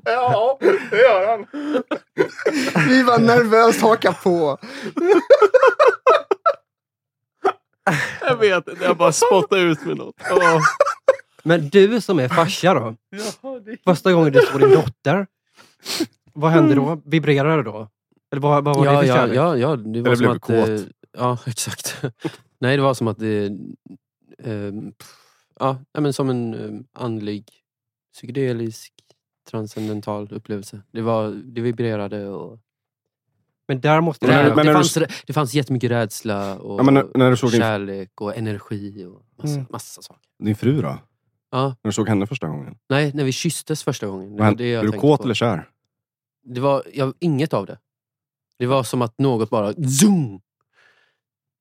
Ja, 0.06 0.58
det 0.60 0.98
gör 0.98 1.28
han. 1.28 1.46
Vi 2.88 3.04
var 3.04 3.20
nervöst 3.20 3.82
haka 3.82 4.14
på. 4.14 4.58
Jag 8.22 8.29
vet 8.40 8.68
inte, 8.68 8.84
jag 8.84 8.98
bara 8.98 9.12
spottade 9.12 9.62
ut 9.62 9.86
med 9.86 9.98
något. 9.98 10.16
Åh. 10.32 10.60
Men 11.44 11.70
du 11.70 12.02
som 12.02 12.20
är 12.20 12.28
farsa 12.28 12.74
då? 12.74 12.96
Första 13.86 14.14
gången 14.14 14.34
du 14.34 14.42
såg 14.42 14.62
din 14.62 14.72
dotter, 14.72 15.28
vad 16.34 16.52
hände 16.52 16.76
då? 16.76 17.02
Vibrerar 17.06 17.58
det 17.58 17.64
då? 17.64 17.90
Eller 18.32 18.42
vad, 18.42 18.64
vad 18.64 18.78
var 18.78 18.86
ja, 18.86 18.92
det 18.92 18.98
för 18.98 19.06
ja, 19.06 19.16
kärlek? 19.16 19.38
ja, 19.38 19.58
ja, 19.58 19.76
det 19.76 20.02
var 20.02 20.08
Eller 20.08 20.16
som 20.16 20.24
blev 20.24 20.32
att... 20.32 20.42
kåt? 20.42 20.70
eh, 20.70 20.82
ja, 21.18 21.38
exakt. 21.46 22.02
Nej, 22.60 22.78
det 22.78 22.84
var 22.84 22.94
som 22.94 23.08
att 23.08 23.20
det... 23.20 23.46
Eh, 24.44 24.72
pff, 24.98 25.16
ja, 25.60 25.78
men 26.00 26.14
som 26.14 26.30
en 26.30 26.54
eh, 26.54 27.04
andlig, 27.04 27.46
psykedelisk, 28.14 28.94
transcendental 29.52 30.28
upplevelse. 30.32 30.82
Det, 30.92 31.02
var, 31.02 31.30
det 31.30 31.62
vibrerade 31.62 32.28
och... 32.28 32.60
Men 33.70 33.82
där 33.82 34.02
måste 34.02 34.28
Men 34.28 34.36
det, 34.46 34.50
det, 34.50 34.56
men 34.56 34.66
du 34.66 34.74
fanns, 34.74 34.94
det 35.28 35.34
fanns 35.34 35.54
jättemycket 35.54 35.92
rädsla 35.92 36.60
och 36.60 36.80
Ja, 36.80 36.84
men 36.84 36.94
när- 36.94 37.08
när 37.18 37.30
du 37.30 37.38
såg 37.38 37.52
din- 37.52 37.62
kärlek 37.62 38.22
och 38.22 38.36
energi 38.38 39.06
och 39.06 39.24
massa, 39.38 39.54
Mm. 39.56 39.66
massa 39.70 40.02
saker. 40.02 40.22
Din 40.44 40.56
fru 40.56 40.82
då? 40.82 40.98
Ja, 41.52 41.68
När 41.82 41.90
du 41.90 41.92
såg 41.92 42.10
henne 42.10 42.28
första 42.28 42.48
gången? 42.48 42.78
nej, 42.90 43.12
när 43.14 43.24
vi 43.24 43.32
kysstes 43.32 43.84
första 43.84 44.08
gången. 44.08 44.36
Det 44.36 44.44
var 44.44 44.56
det 44.56 44.70
jag 44.70 44.82
Blev 44.84 44.92
du 44.94 45.00
kåt 45.00 45.18
på. 45.20 45.24
eller 45.24 45.34
kär? 45.34 45.70
Det 46.44 46.62
var 46.62 46.84
jag, 46.94 47.14
inget 47.20 47.54
av 47.54 47.66
det. 47.66 47.80
Det 48.58 48.66
var 48.66 48.84
som 48.84 49.02
att 49.02 49.20
något 49.20 49.50
bara... 49.50 49.74
Zoom! 49.74 50.42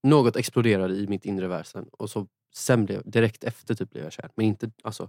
Något 0.03 0.37
exploderade 0.37 0.95
i 0.95 1.07
mitt 1.09 1.25
inre 1.25 1.49
väsen. 1.49 1.87
Och 1.93 2.11
så 2.11 2.27
sen 2.55 2.85
blev, 2.85 3.03
direkt 3.05 3.45
efter 3.45 3.75
typ 3.75 3.91
blev 3.91 4.05
jag 4.05 4.13
kär. 4.13 4.31
Men 4.35 4.47
inte... 4.47 4.71
Alltså, 4.83 5.09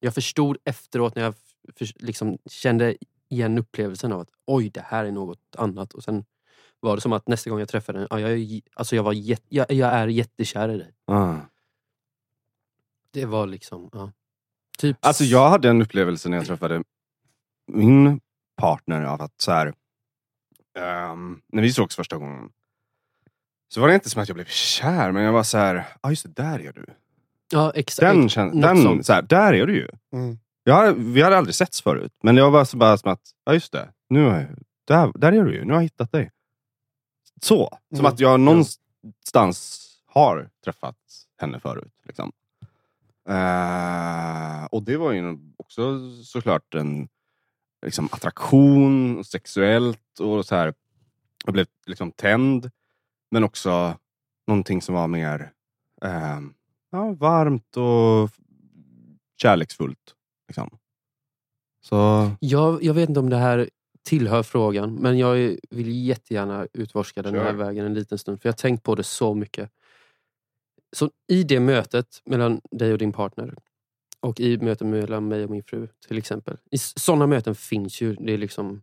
jag 0.00 0.14
förstod 0.14 0.56
efteråt 0.64 1.14
när 1.14 1.22
jag 1.22 1.34
för, 1.76 1.88
liksom 2.04 2.38
kände 2.50 2.96
igen 3.34 3.58
upplevelsen 3.58 4.12
av 4.12 4.20
att 4.20 4.30
oj, 4.46 4.70
det 4.70 4.80
här 4.86 5.04
är 5.04 5.12
något 5.12 5.38
annat. 5.56 5.94
Och 5.94 6.04
sen 6.04 6.24
var 6.80 6.94
det 6.94 7.00
som 7.00 7.12
att 7.12 7.28
nästa 7.28 7.50
gång 7.50 7.58
jag 7.58 7.68
träffade 7.68 7.98
den, 7.98 8.08
ja, 8.10 8.20
jag, 8.20 8.30
är- 8.30 8.60
alltså 8.74 8.96
jag, 8.96 9.02
var 9.02 9.12
jag, 9.48 9.72
jag 9.72 9.92
är 9.92 10.06
jättekär 10.06 10.68
i 10.68 10.78
dig. 10.78 10.94
Ah. 11.06 11.36
Det 13.10 13.24
var 13.26 13.46
liksom... 13.46 13.90
Ja. 13.92 14.12
Typ... 14.78 14.96
Alltså 15.00 15.24
jag 15.24 15.48
hade 15.50 15.68
en 15.70 15.82
upplevelse 15.82 16.28
när 16.28 16.36
jag 16.36 16.46
träffade 16.46 16.82
min 17.72 18.20
partner 18.56 19.02
av 19.02 19.22
att 19.22 19.40
så 19.40 19.52
här, 19.52 19.74
ehm, 20.78 21.40
när 21.52 21.62
vi 21.62 21.72
sågs 21.72 21.96
första 21.96 22.16
gången 22.16 22.50
så 23.68 23.80
var 23.80 23.88
det 23.88 23.94
inte 23.94 24.10
som 24.10 24.22
att 24.22 24.28
jag 24.28 24.34
blev 24.34 24.44
kär, 24.46 25.12
men 25.12 25.22
jag 25.22 25.32
var 25.32 25.42
så 25.42 25.58
här, 25.58 25.74
ja 25.74 25.84
ah, 26.00 26.10
just 26.10 26.22
det, 26.22 26.42
där 26.42 26.58
är 26.60 26.72
du. 26.72 26.86
Ja, 27.52 27.72
exakt. 27.74 28.00
Den, 28.00 28.28
kän- 28.28 28.52
något 28.54 28.62
den 28.62 28.82
sånt. 28.82 29.06
så 29.06 29.12
här, 29.12 29.22
där 29.22 29.52
är 29.52 29.66
du 29.66 29.74
ju. 29.76 29.88
Mm. 30.12 30.38
Jag, 30.64 30.92
vi 30.94 31.22
hade 31.22 31.38
aldrig 31.38 31.54
setts 31.54 31.82
förut, 31.82 32.12
men 32.22 32.36
jag 32.36 32.50
var 32.50 32.64
så 32.64 32.76
bara 32.76 32.98
som 32.98 33.10
att, 33.12 33.20
ja 33.44 33.52
just 33.54 33.72
det, 33.72 33.92
nu, 34.08 34.24
har 34.24 34.36
jag- 34.40 34.58
där, 34.84 35.12
där 35.18 35.32
är 35.32 35.44
du 35.44 35.54
ju, 35.54 35.64
nu 35.64 35.72
har 35.72 35.80
jag 35.80 35.82
hittat 35.82 36.12
dig. 36.12 36.30
Så, 37.42 37.78
som 37.90 37.98
Mm. 38.00 38.12
att 38.12 38.20
jag 38.20 38.40
någonstans 38.40 39.80
har 40.06 40.50
träffat 40.64 40.96
henne 41.40 41.60
förut. 41.60 41.92
Liksom. 42.04 42.32
Eh, 43.28 44.64
och 44.64 44.82
det 44.82 44.96
var 44.96 45.12
ju 45.12 45.38
också 45.56 46.10
såklart 46.24 46.74
en 46.74 47.08
liksom, 47.86 48.08
attraktion, 48.12 49.18
och 49.18 49.26
sexuellt 49.26 50.20
och 50.20 50.46
så 50.46 50.54
här. 50.54 50.74
Jag 51.44 51.52
blev 51.54 51.66
liksom 51.86 52.12
tänd. 52.12 52.70
Men 53.30 53.44
också 53.44 53.98
någonting 54.46 54.82
som 54.82 54.94
var 54.94 55.08
mer 55.08 55.52
eh, 56.04 56.40
ja, 56.90 57.12
varmt 57.12 57.76
och 57.76 58.30
kärleksfullt. 59.42 60.14
Liksom. 60.48 60.78
Så 61.80 62.30
Jag, 62.40 62.82
jag 62.82 62.94
vet 62.94 63.08
inte 63.08 63.20
om 63.20 63.30
det 63.30 63.36
här 63.36 63.70
tillhör 64.02 64.42
frågan, 64.42 64.94
men 64.94 65.18
jag 65.18 65.56
vill 65.70 66.06
jättegärna 66.06 66.66
utforska 66.72 67.22
den 67.22 67.34
här 67.34 67.44
Kör. 67.44 67.52
vägen 67.52 67.86
en 67.86 67.94
liten 67.94 68.18
stund. 68.18 68.42
För 68.42 68.48
jag 68.48 68.52
har 68.52 68.56
tänkt 68.56 68.82
på 68.82 68.94
det 68.94 69.02
så 69.02 69.34
mycket. 69.34 69.70
Så 70.96 71.10
i 71.28 71.42
det 71.42 71.60
mötet 71.60 72.22
mellan 72.24 72.60
dig 72.70 72.92
och 72.92 72.98
din 72.98 73.12
partner 73.12 73.54
och 74.20 74.40
i 74.40 74.58
mötet 74.58 74.86
mellan 74.86 75.28
mig 75.28 75.44
och 75.44 75.50
min 75.50 75.62
fru 75.62 75.88
till 76.08 76.18
exempel. 76.18 76.56
I 76.70 76.78
sådana 76.78 77.26
möten 77.26 77.54
finns 77.54 78.00
ju, 78.00 78.14
det 78.14 78.32
är 78.32 78.38
liksom 78.38 78.82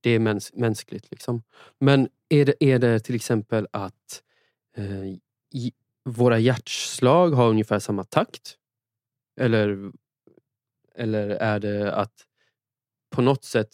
det 0.00 0.10
är 0.10 0.18
mäns, 0.18 0.52
mänskligt. 0.54 1.10
Liksom. 1.10 1.42
Men 1.80 2.08
är 2.28 2.44
det, 2.44 2.64
är 2.64 2.78
det 2.78 3.00
till 3.00 3.14
exempel 3.14 3.66
att 3.70 4.22
eh, 4.76 5.04
i, 5.54 5.72
våra 6.04 6.38
hjärtslag 6.38 7.30
har 7.30 7.48
ungefär 7.48 7.78
samma 7.78 8.04
takt? 8.04 8.56
Eller, 9.40 9.92
eller 10.94 11.28
är 11.30 11.60
det 11.60 11.92
att 11.94 12.12
på 13.14 13.22
något 13.22 13.44
sätt, 13.44 13.68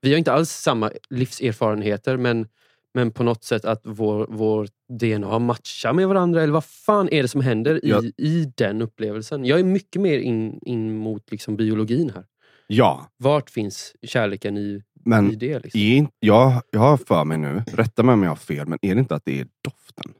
vi 0.00 0.10
har 0.10 0.18
inte 0.18 0.32
alls 0.32 0.50
samma 0.50 0.90
livserfarenheter 1.10 2.16
men, 2.16 2.48
men 2.94 3.10
på 3.10 3.22
något 3.22 3.44
sätt 3.44 3.64
att 3.64 3.80
vår, 3.84 4.26
vår 4.30 4.68
DNA 4.98 5.38
matchar 5.38 5.92
med 5.92 6.08
varandra 6.08 6.42
eller 6.42 6.52
vad 6.52 6.64
fan 6.64 7.08
är 7.12 7.22
det 7.22 7.28
som 7.28 7.40
händer 7.40 7.84
i, 7.84 7.88
Ja. 7.90 8.02
i 8.16 8.52
den 8.56 8.82
upplevelsen? 8.82 9.44
Jag 9.44 9.60
är 9.60 9.64
mycket 9.64 10.02
mer 10.02 10.18
in, 10.18 10.58
in 10.62 10.96
mot 10.96 11.30
liksom 11.30 11.56
biologin 11.56 12.10
här. 12.10 12.24
ja, 12.66 13.10
Vart 13.16 13.50
finns 13.50 13.94
kärleken 14.02 14.56
i, 14.58 14.82
men 15.04 15.30
i 15.32 15.34
det? 15.34 15.58
Liksom? 15.58 15.80
är 15.80 16.06
jag, 16.20 16.62
jag 16.70 16.80
har 16.80 16.96
för 16.96 17.24
mig 17.24 17.38
nu, 17.38 17.62
rätta 17.66 18.02
mig 18.02 18.12
om 18.12 18.22
jag 18.22 18.30
har 18.30 18.36
fel, 18.36 18.66
men 18.66 18.78
är 18.82 18.94
det 18.94 18.98
inte 19.00 19.14
att 19.14 19.24
det 19.24 19.40
är 19.40 19.46
doften? 19.64 20.14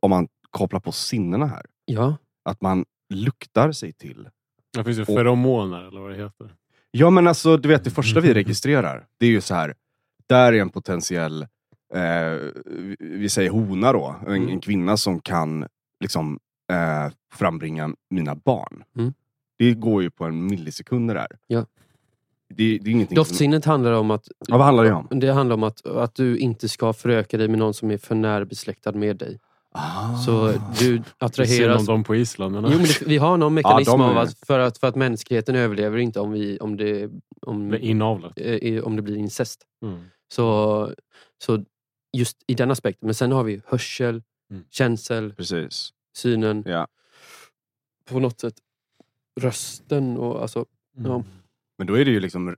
Om 0.00 0.10
man 0.10 0.28
kopplar 0.50 0.80
på 0.80 0.92
sinnena 0.92 1.46
här. 1.46 1.66
Ja, 1.84 2.16
Att 2.44 2.60
man 2.60 2.84
luktar 3.12 3.72
sig 3.72 3.92
till. 3.92 4.28
Det 4.76 4.84
finns 4.84 4.98
ju 4.98 5.04
feromoner 5.04 5.82
eller 5.88 6.00
vad 6.00 6.10
det 6.10 6.16
heter. 6.16 6.54
Ja 6.90 7.10
men 7.10 7.26
alltså, 7.28 7.56
du 7.56 7.68
vet 7.68 7.84
det 7.84 7.90
första 7.90 8.20
vi 8.20 8.34
registrerar, 8.34 9.06
det 9.18 9.26
är 9.26 9.30
ju 9.30 9.40
så 9.40 9.54
här. 9.54 9.74
Där 10.26 10.52
är 10.52 10.60
en 10.60 10.68
potentiell, 10.70 11.42
eh, 11.94 12.38
vi 12.98 13.28
säger 13.28 13.50
hona 13.50 13.92
då, 13.92 14.16
en, 14.26 14.32
Mm. 14.34 14.48
en 14.48 14.60
kvinna 14.60 14.96
som 14.96 15.20
kan 15.20 15.66
liksom 16.00 16.38
eh, 16.72 17.12
frambringa 17.32 17.94
mina 18.10 18.34
barn. 18.34 18.84
Mm. 18.96 19.14
Det 19.58 19.74
går 19.74 20.02
ju 20.02 20.10
på 20.10 20.24
en 20.24 20.46
millisekund 20.46 21.10
det 21.10 21.14
där. 21.14 21.26
Ja. 21.46 21.66
Det, 22.48 22.78
det 22.78 22.90
är 22.90 22.92
ingenting 22.92 23.16
som, 23.16 23.20
doftsinnet 23.24 23.64
handlar 23.64 23.92
om 23.92 24.10
att 24.10 24.28
ja, 24.48 24.56
Vad 24.56 24.66
handlar 24.66 24.84
det 24.84 24.92
om? 24.92 25.08
det 25.10 25.32
handlar 25.32 25.54
om 25.54 25.62
att, 25.62 25.86
att 25.86 26.14
du 26.14 26.38
inte 26.38 26.68
ska 26.68 26.92
föröka 26.92 27.38
dig 27.38 27.48
med 27.48 27.58
någon 27.58 27.74
som 27.74 27.90
är 27.90 27.98
för 27.98 28.14
närbesläktad 28.14 28.92
med 28.92 29.16
dig. 29.16 29.38
Ah. 29.74 30.16
Så 30.16 30.52
du 30.52 30.74
Synd 30.78 31.04
attraheras 31.18 31.80
om 31.80 31.86
dem 31.86 32.04
på 32.04 32.16
Island. 32.16 32.52
Men 32.54 32.64
Jo, 32.64 32.70
men 32.78 32.86
det, 32.86 33.02
vi 33.06 33.16
har 33.18 33.36
någon 33.36 33.54
mekanism 33.54 33.90
av 34.00 34.16
är- 34.16 34.20
att 34.20 34.38
för, 34.46 34.58
att 34.58 34.78
för 34.78 34.86
att 34.86 34.96
mänskligheten 34.96 35.54
överlever 35.56 35.98
inte 35.98 36.20
om, 36.20 36.32
vi, 36.32 36.58
om, 36.58 36.76
det, 36.76 37.10
om, 37.42 37.68
det 37.70 37.78
inavlat. 37.86 38.32
eh, 38.36 38.82
om 38.84 38.96
det 38.96 39.02
blir 39.02 39.16
incest. 39.16 39.62
Mm. 39.84 40.00
Så, 40.32 40.92
så 41.44 41.64
just 42.16 42.38
i 42.46 42.54
den 42.54 42.70
aspekten. 42.70 43.06
Men 43.06 43.14
sen 43.14 43.32
har 43.32 43.44
vi 43.44 43.62
hörsel, 43.66 44.22
Mm. 44.50 44.64
känsel, 44.70 45.34
Precis. 45.34 45.90
synen. 46.16 46.64
Ja. 46.66 46.86
På 48.04 48.18
något 48.20 48.40
sätt 48.40 48.54
rösten 49.40 50.16
och 50.16 50.42
alltså, 50.42 50.66
Ja. 50.96 51.14
Mm. 51.14 51.26
Men 51.78 51.86
då 51.86 51.94
är 51.98 52.04
det 52.04 52.10
ju 52.10 52.20
liksom, 52.20 52.56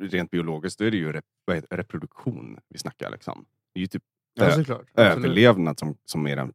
rent 0.00 0.30
biologiskt, 0.30 0.78
då 0.78 0.84
är 0.84 0.90
det 0.90 0.96
ju 0.96 1.12
rep, 1.12 1.24
vad 1.44 1.56
heter, 1.56 1.76
reproduktion 1.76 2.58
vi 2.68 2.78
snackar. 2.78 3.10
Liksom. 3.10 3.44
Det 3.74 3.78
är 3.78 3.80
ju 3.80 3.86
typ 3.86 4.02
Ja, 4.34 4.50
såklart. 4.50 4.86
Överlevnad 4.94 5.78
som, 5.78 5.96
som 6.04 6.26
är 6.26 6.36
den, 6.36 6.52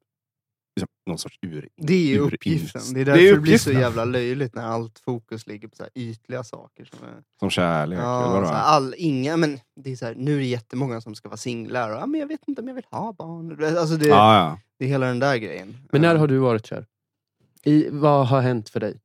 liksom, 0.76 0.88
någon 1.06 1.18
sorts 1.18 1.40
ur... 1.42 1.70
Det 1.78 1.94
är 1.94 2.08
ju 2.08 2.20
uppgiften. 2.20 2.82
Det 2.94 3.02
är 3.02 3.06
Det 3.06 3.12
därför 3.12 3.24
är 3.26 3.34
det, 3.34 3.40
blir 3.40 3.58
så 3.58 3.72
jävla 3.72 4.06
löjligt 4.06 4.56
när 4.56 4.64
allt 4.64 5.00
fokus 5.00 5.48
ligger 5.48 5.68
på 5.68 5.76
så 5.76 5.84
här 5.84 5.92
ytliga 5.96 6.44
saker. 6.44 6.86
Som 6.86 7.08
är, 7.08 7.24
Som 7.40 7.50
kärlek. 7.50 8.00
eller 8.00 8.10
ja, 8.10 8.46
så 8.46 8.54
här, 8.54 8.64
all, 8.64 8.96
inga, 8.98 9.38
men 9.38 9.60
det 9.76 9.92
är 9.92 9.96
så 9.96 10.06
här, 10.06 10.16
nu 10.16 10.34
är 10.34 10.38
det 10.38 10.46
jättemånga 10.46 11.02
som 11.02 11.16
ska 11.16 11.30
vara 11.30 11.38
singlar. 11.38 11.90
Och, 11.92 11.98
ja, 11.98 12.06
men 12.06 12.20
jag 12.20 12.28
vet 12.28 12.48
inte 12.48 12.62
om 12.62 12.68
jag 12.68 12.76
vill 12.76 12.86
ha 12.92 13.14
barn. 13.14 13.78
Alltså 13.78 13.98
det, 13.98 14.08
ja, 14.08 14.36
ja. 14.38 14.60
det 14.78 14.86
är 14.86 14.90
hela 14.90 15.06
den 15.06 15.20
där 15.20 15.38
grejen. 15.38 15.78
men 15.92 16.02
när 16.02 16.16
Eh, 16.16 16.20
har 16.20 16.28
du 16.28 16.38
varit 16.38 16.66
kär? 16.66 16.86
I, 17.64 17.90
vad 17.90 18.28
har 18.28 18.42
hänt 18.42 18.70
för 18.70 18.80
dig? 18.80 19.00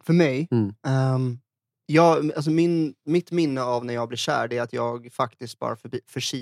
För 0.00 0.12
mig? 0.12 0.48
Mm. 0.50 0.74
ehm, 0.86 1.38
jag, 1.86 2.32
alltså 2.32 2.50
min, 2.50 2.94
mitt 3.04 3.30
minne 3.30 3.62
av 3.62 3.84
när 3.84 3.94
jag 3.94 4.08
blir 4.08 4.18
kär 4.18 4.48
det 4.48 4.58
är 4.58 4.62
att 4.62 4.72
jag 4.72 5.12
faktiskt 5.12 5.58
bara 5.58 5.76
förbi, 5.76 6.00
förs, 6.06 6.34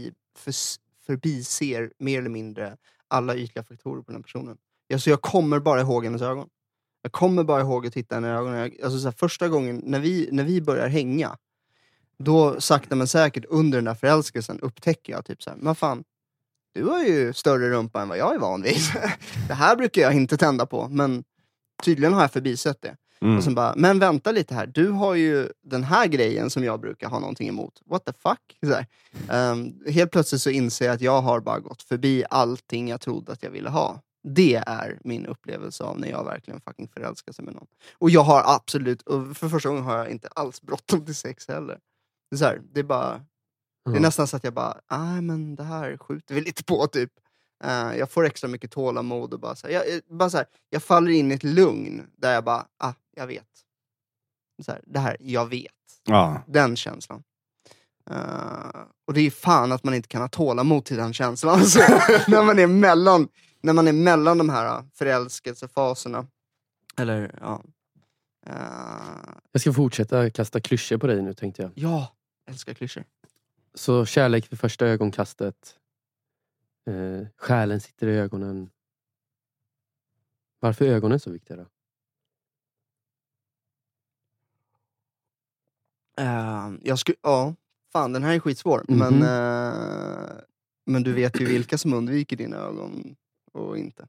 förbiser 1.07 1.93
mer 1.99 2.19
eller 2.19 2.31
mindre 2.31 2.77
alla 3.09 3.37
ytliga 3.37 3.65
faktorer 3.65 4.03
på 4.03 4.13
den 4.13 4.23
personen. 4.23 4.57
Alltså 4.93 5.11
jag 5.11 5.23
kommer 5.23 5.61
bara 5.61 5.81
ihåg 5.81 6.05
hennes 6.05 6.23
ögon. 6.23 6.49
Jag 7.03 7.13
kommer 7.13 7.45
bara 7.45 7.61
ihåg 7.61 7.87
att 7.87 7.93
titta 7.93 8.15
henne 8.15 8.29
i 8.29 8.31
ögonen. 8.31 8.73
Alltså 8.85 8.99
så 8.99 9.05
här, 9.05 9.15
första 9.19 9.49
gången 9.49 9.83
när 9.85 10.01
vi, 10.01 10.29
när 10.33 10.45
vi 10.45 10.61
börjar 10.61 10.89
hänga, 10.89 11.37
då 12.19 12.61
sakta 12.61 12.97
men 12.97 13.07
säkert 13.07 13.45
under 13.49 13.79
den 13.79 13.85
där 13.85 13.95
förälskelsen 13.95 14.61
upptäcker 14.61 15.13
jag 15.13 15.25
typ 15.25 15.43
så 15.43 15.51
här, 15.51 15.57
men 15.57 15.75
fan, 15.75 16.05
du 16.75 16.85
har 16.85 17.03
ju 17.03 17.33
större 17.33 17.71
rumpa 17.71 18.03
än 18.03 18.09
vad 18.09 18.19
jag 18.19 18.35
är 18.35 18.39
van 18.39 18.63
vid. 18.63 18.77
det 19.49 19.55
här 19.55 19.77
brukar 19.77 20.03
jag 20.03 20.15
inte 20.15 20.37
tända 20.37 20.67
på, 20.67 20.89
men 20.89 21.25
tydligen 21.83 22.13
har 22.13 22.21
jag 22.21 22.33
förbisett 22.33 22.83
det. 22.83 22.97
Mm. 23.23 23.37
Och 23.37 23.45
sen 23.45 23.55
bara, 23.55 23.75
men 23.77 23.99
vänta 23.99 24.33
lite 24.33 24.55
här, 24.55 24.67
du 24.67 24.89
har 24.89 25.15
ju 25.15 25.49
den 25.63 25.85
här 25.85 26.07
grejen 26.07 26.51
som 26.51 26.65
jag 26.65 26.81
brukar 26.81 27.09
ha 27.09 27.19
någonting 27.19 27.49
emot. 27.49 27.83
What 27.85 28.05
the 28.05 28.13
fuck? 28.13 28.59
Så 28.67 28.73
här. 28.73 28.87
Ehm, 29.29 29.75
helt 29.87 30.11
plötsligt 30.11 30.43
så 30.43 30.51
inser 30.51 30.87
jag 30.87 30.95
att 30.95 31.01
jag 31.01 31.23
har 31.23 31.41
bara 31.41 31.61
gått 31.61 31.83
förbi 31.83 32.25
allting 32.31 32.89
jag 32.89 33.01
trodde 33.01 33.33
att 33.33 33.43
jag 33.43 33.51
ville 33.51 33.71
ha. 33.71 34.01
Det 34.25 34.63
är 34.67 34.99
min 35.05 35.27
upplevelse 35.27 35.85
av 35.85 36.01
när 36.01 36.09
jag 36.09 36.25
verkligen 36.25 36.61
fucking 36.61 36.89
förälskar 36.89 37.33
sig 37.33 37.45
med 37.45 37.55
någon. 37.55 37.67
Och 37.99 38.11
jag 38.11 38.23
har 38.23 38.43
absolut, 38.47 39.03
för 39.35 39.49
första 39.49 39.69
gången 39.69 39.85
har 39.85 39.99
jag 39.99 40.11
inte 40.11 40.29
alls 40.29 40.63
bråttom 40.63 41.05
till 41.05 41.15
sex 41.15 41.49
heller. 41.49 41.79
Det 42.31 42.37
är, 42.37 42.39
så 42.39 42.45
här, 42.45 42.61
det 42.73 42.81
är 42.81 42.85
bara, 42.85 43.21
det 43.91 43.97
är 43.97 44.01
nästan 44.01 44.27
så 44.27 44.37
att 44.37 44.45
jag 44.45 44.55
bara, 44.55 44.81
nej 44.91 45.23
men 45.23 45.57
det 45.57 45.65
här 45.65 45.97
skjuter 45.97 46.35
vi 46.35 46.41
lite 46.41 46.65
på 46.65 46.87
typ. 46.87 47.11
Eh, 47.63 47.97
jag 47.99 48.11
får 48.11 48.25
extra 48.27 48.49
mycket 48.49 48.71
tålamod 48.71 49.35
och 49.35 49.41
bara 49.41 49.57
så 49.57 49.67
här, 49.67 49.75
jag, 49.75 49.89
jag- 49.89 50.17
bara 50.19 50.31
så 50.31 50.37
här, 50.37 50.47
jag 50.71 50.83
faller 50.83 51.11
in 51.11 51.33
i 51.33 51.35
ett 51.35 51.45
lugn 51.45 52.07
där 52.17 52.35
jag 52.35 52.45
bara, 52.45 52.67
ah, 52.79 52.93
jag 53.17 53.27
vet. 53.27 53.49
Så 54.65 54.73
här, 54.73 54.81
det 54.87 54.99
här, 54.99 55.17
jag 55.21 55.47
vet. 55.47 55.73
Ja. 56.05 56.43
Den 56.47 56.77
känslan. 56.77 57.23
Eh, 58.11 58.81
och 59.07 59.15
det 59.15 59.21
är 59.21 59.31
fan 59.31 59.73
att 59.73 59.85
man 59.85 59.95
inte 59.95 60.09
kan 60.09 60.21
ha 60.21 60.29
tålamod 60.29 60.85
till 60.85 60.97
den 60.97 61.13
känslan. 61.13 61.55
Alltså, 61.61 61.79
när, 62.29 62.43
man 62.45 62.59
är 62.59 62.67
mellan, 62.67 63.29
när 63.61 63.73
man 63.73 63.89
är 63.89 63.93
mellan 63.93 64.39
de 64.39 64.49
här 64.49 64.79
uh, 64.79 64.85
förälskelsefaserna. 64.95 66.27
Eller 66.97 67.39
ja. 67.41 67.63
Eh, 68.47 68.55
Jag 69.53 69.61
ska 69.61 69.73
fortsätta 69.73 70.31
kasta 70.31 70.61
klyschor 70.61 70.99
på 70.99 71.07
dig 71.07 71.23
nu 71.23 71.35
tänkte 71.35 71.63
jag. 71.63 71.71
ja, 71.75 72.13
älskar 72.51 72.75
klyschor. 72.75 73.05
Så 73.75 74.07
kärlek 74.07 74.53
vid 74.53 74.61
första 74.61 74.87
ögonkastet. 74.87 75.75
Eh, 76.87 77.27
själen 77.37 77.81
sitter 77.81 78.07
i 78.07 78.17
ögonen. 78.19 78.71
Varför 80.61 80.85
är 80.85 80.89
ögonen 80.95 81.21
så 81.21 81.31
viktiga 81.31 81.57
då? 81.57 81.67
Eh, 86.19 86.71
jag 86.83 86.99
skulle, 86.99 87.17
ja, 87.23 87.55
fan 87.93 88.13
den 88.13 88.23
här 88.23 88.35
är 88.35 88.39
skitsvår. 88.41 88.85
Mhm. 88.89 88.99
Men, 88.99 89.23
eh, 89.23 90.33
men 90.87 91.03
du 91.03 91.13
vet 91.13 91.41
ju 91.41 91.45
vilka 91.45 91.79
som 91.79 91.93
undviker 91.95 92.37
dina 92.37 92.57
ögon 92.57 93.17
och 93.53 93.79
inte. 93.79 94.09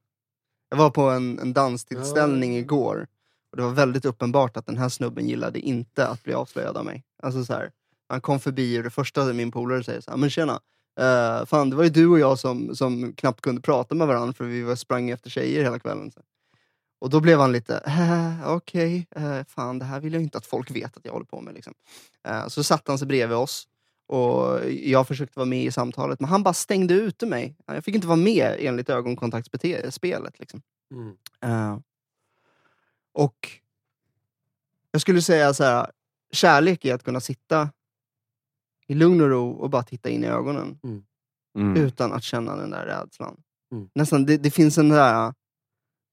Jag 0.69 0.77
var 0.77 0.89
på 0.89 1.01
en, 1.01 1.39
en 1.39 1.53
danstillställning 1.53 2.53
Ja. 2.53 2.59
igår. 2.59 3.07
Och 3.51 3.57
det 3.57 3.63
var 3.63 3.71
väldigt 3.71 4.05
uppenbart 4.05 4.57
att 4.57 4.65
den 4.65 4.77
här 4.77 4.89
snubben 4.89 5.27
gillade 5.27 5.59
inte 5.59 6.07
att 6.07 6.23
bli 6.23 6.33
avslöjad 6.33 6.77
av 6.77 6.85
mig. 6.85 7.03
Alltså 7.23 7.45
så 7.45 7.53
här, 7.53 7.71
han 8.07 8.21
kom 8.21 8.39
förbi 8.39 8.79
och 8.79 8.83
det 8.83 8.89
första 8.89 9.33
min 9.33 9.51
polare 9.51 9.83
säger 9.83 10.01
så 10.01 10.11
här, 10.11 10.17
men 10.17 10.29
tjena. 10.29 10.61
Eh, 10.99 11.45
fan 11.45 11.69
det 11.69 11.75
var 11.75 11.83
ju 11.83 11.89
du 11.89 12.07
och 12.07 12.19
jag 12.19 12.39
som, 12.39 12.75
som 12.75 13.13
knappt 13.13 13.41
kunde 13.41 13.61
prata 13.61 13.95
med 13.95 14.07
varandra 14.07 14.33
för 14.33 14.45
vi 14.45 14.61
var 14.61 14.75
sprang 14.75 15.09
efter 15.09 15.29
tjejer 15.29 15.63
hela 15.63 15.79
kvällen. 15.79 16.11
Och 16.99 17.09
då 17.09 17.19
blev 17.19 17.39
han 17.39 17.51
lite, 17.51 17.77
äh, 17.77 18.51
okej, 18.51 19.07
eh, 19.15 19.43
fan 19.47 19.79
det 19.79 19.85
här 19.85 19.99
vill 19.99 20.13
jag 20.13 20.21
inte 20.21 20.37
att 20.37 20.45
folk 20.45 20.71
vet 20.71 20.97
att 20.97 21.05
jag 21.05 21.13
håller 21.13 21.25
på 21.25 21.41
med. 21.41 21.53
Liksom. 21.53 21.73
Eh, 22.27 22.47
så 22.47 22.63
satte 22.63 22.91
han 22.91 22.99
sig 22.99 23.07
bredvid 23.07 23.37
oss 23.37 23.67
och 24.07 24.71
jag 24.71 25.07
försökte 25.07 25.39
vara 25.39 25.49
med 25.49 25.63
i 25.63 25.71
samtalet 25.71 26.19
men 26.19 26.29
han 26.29 26.43
bara 26.43 26.53
stängde 26.53 26.93
ute 26.93 27.25
mig. 27.25 27.55
Jag 27.65 27.83
fick 27.83 27.95
inte 27.95 28.07
vara 28.07 28.17
med 28.17 28.55
enligt 28.59 28.89
ögonkontaktspelet. 28.89 30.39
Liksom. 30.39 30.61
Eh, 31.41 31.77
och 33.13 33.49
jag 34.91 35.01
skulle 35.01 35.21
säga 35.21 35.53
så 35.53 35.63
här, 35.63 35.91
kärlek 36.31 36.85
är 36.85 36.93
att 36.93 37.03
kunna 37.03 37.19
sitta 37.19 37.69
i 38.93 38.95
lugn 38.95 39.21
och 39.21 39.29
ro 39.29 39.51
och 39.51 39.69
bara 39.69 39.83
titta 39.83 40.09
in 40.09 40.23
i 40.23 40.27
ögonen 40.27 40.79
Mm. 41.57 41.77
utan 41.77 42.13
att 42.13 42.23
känna 42.23 42.55
den 42.55 42.69
där 42.69 42.85
rädslan. 42.85 43.43
Mm. 43.71 43.89
Nästan, 43.95 44.25
det, 44.25 44.37
det 44.37 44.51
finns 44.51 44.77
en 44.77 44.89
där 44.89 45.27
äh, 45.27 45.33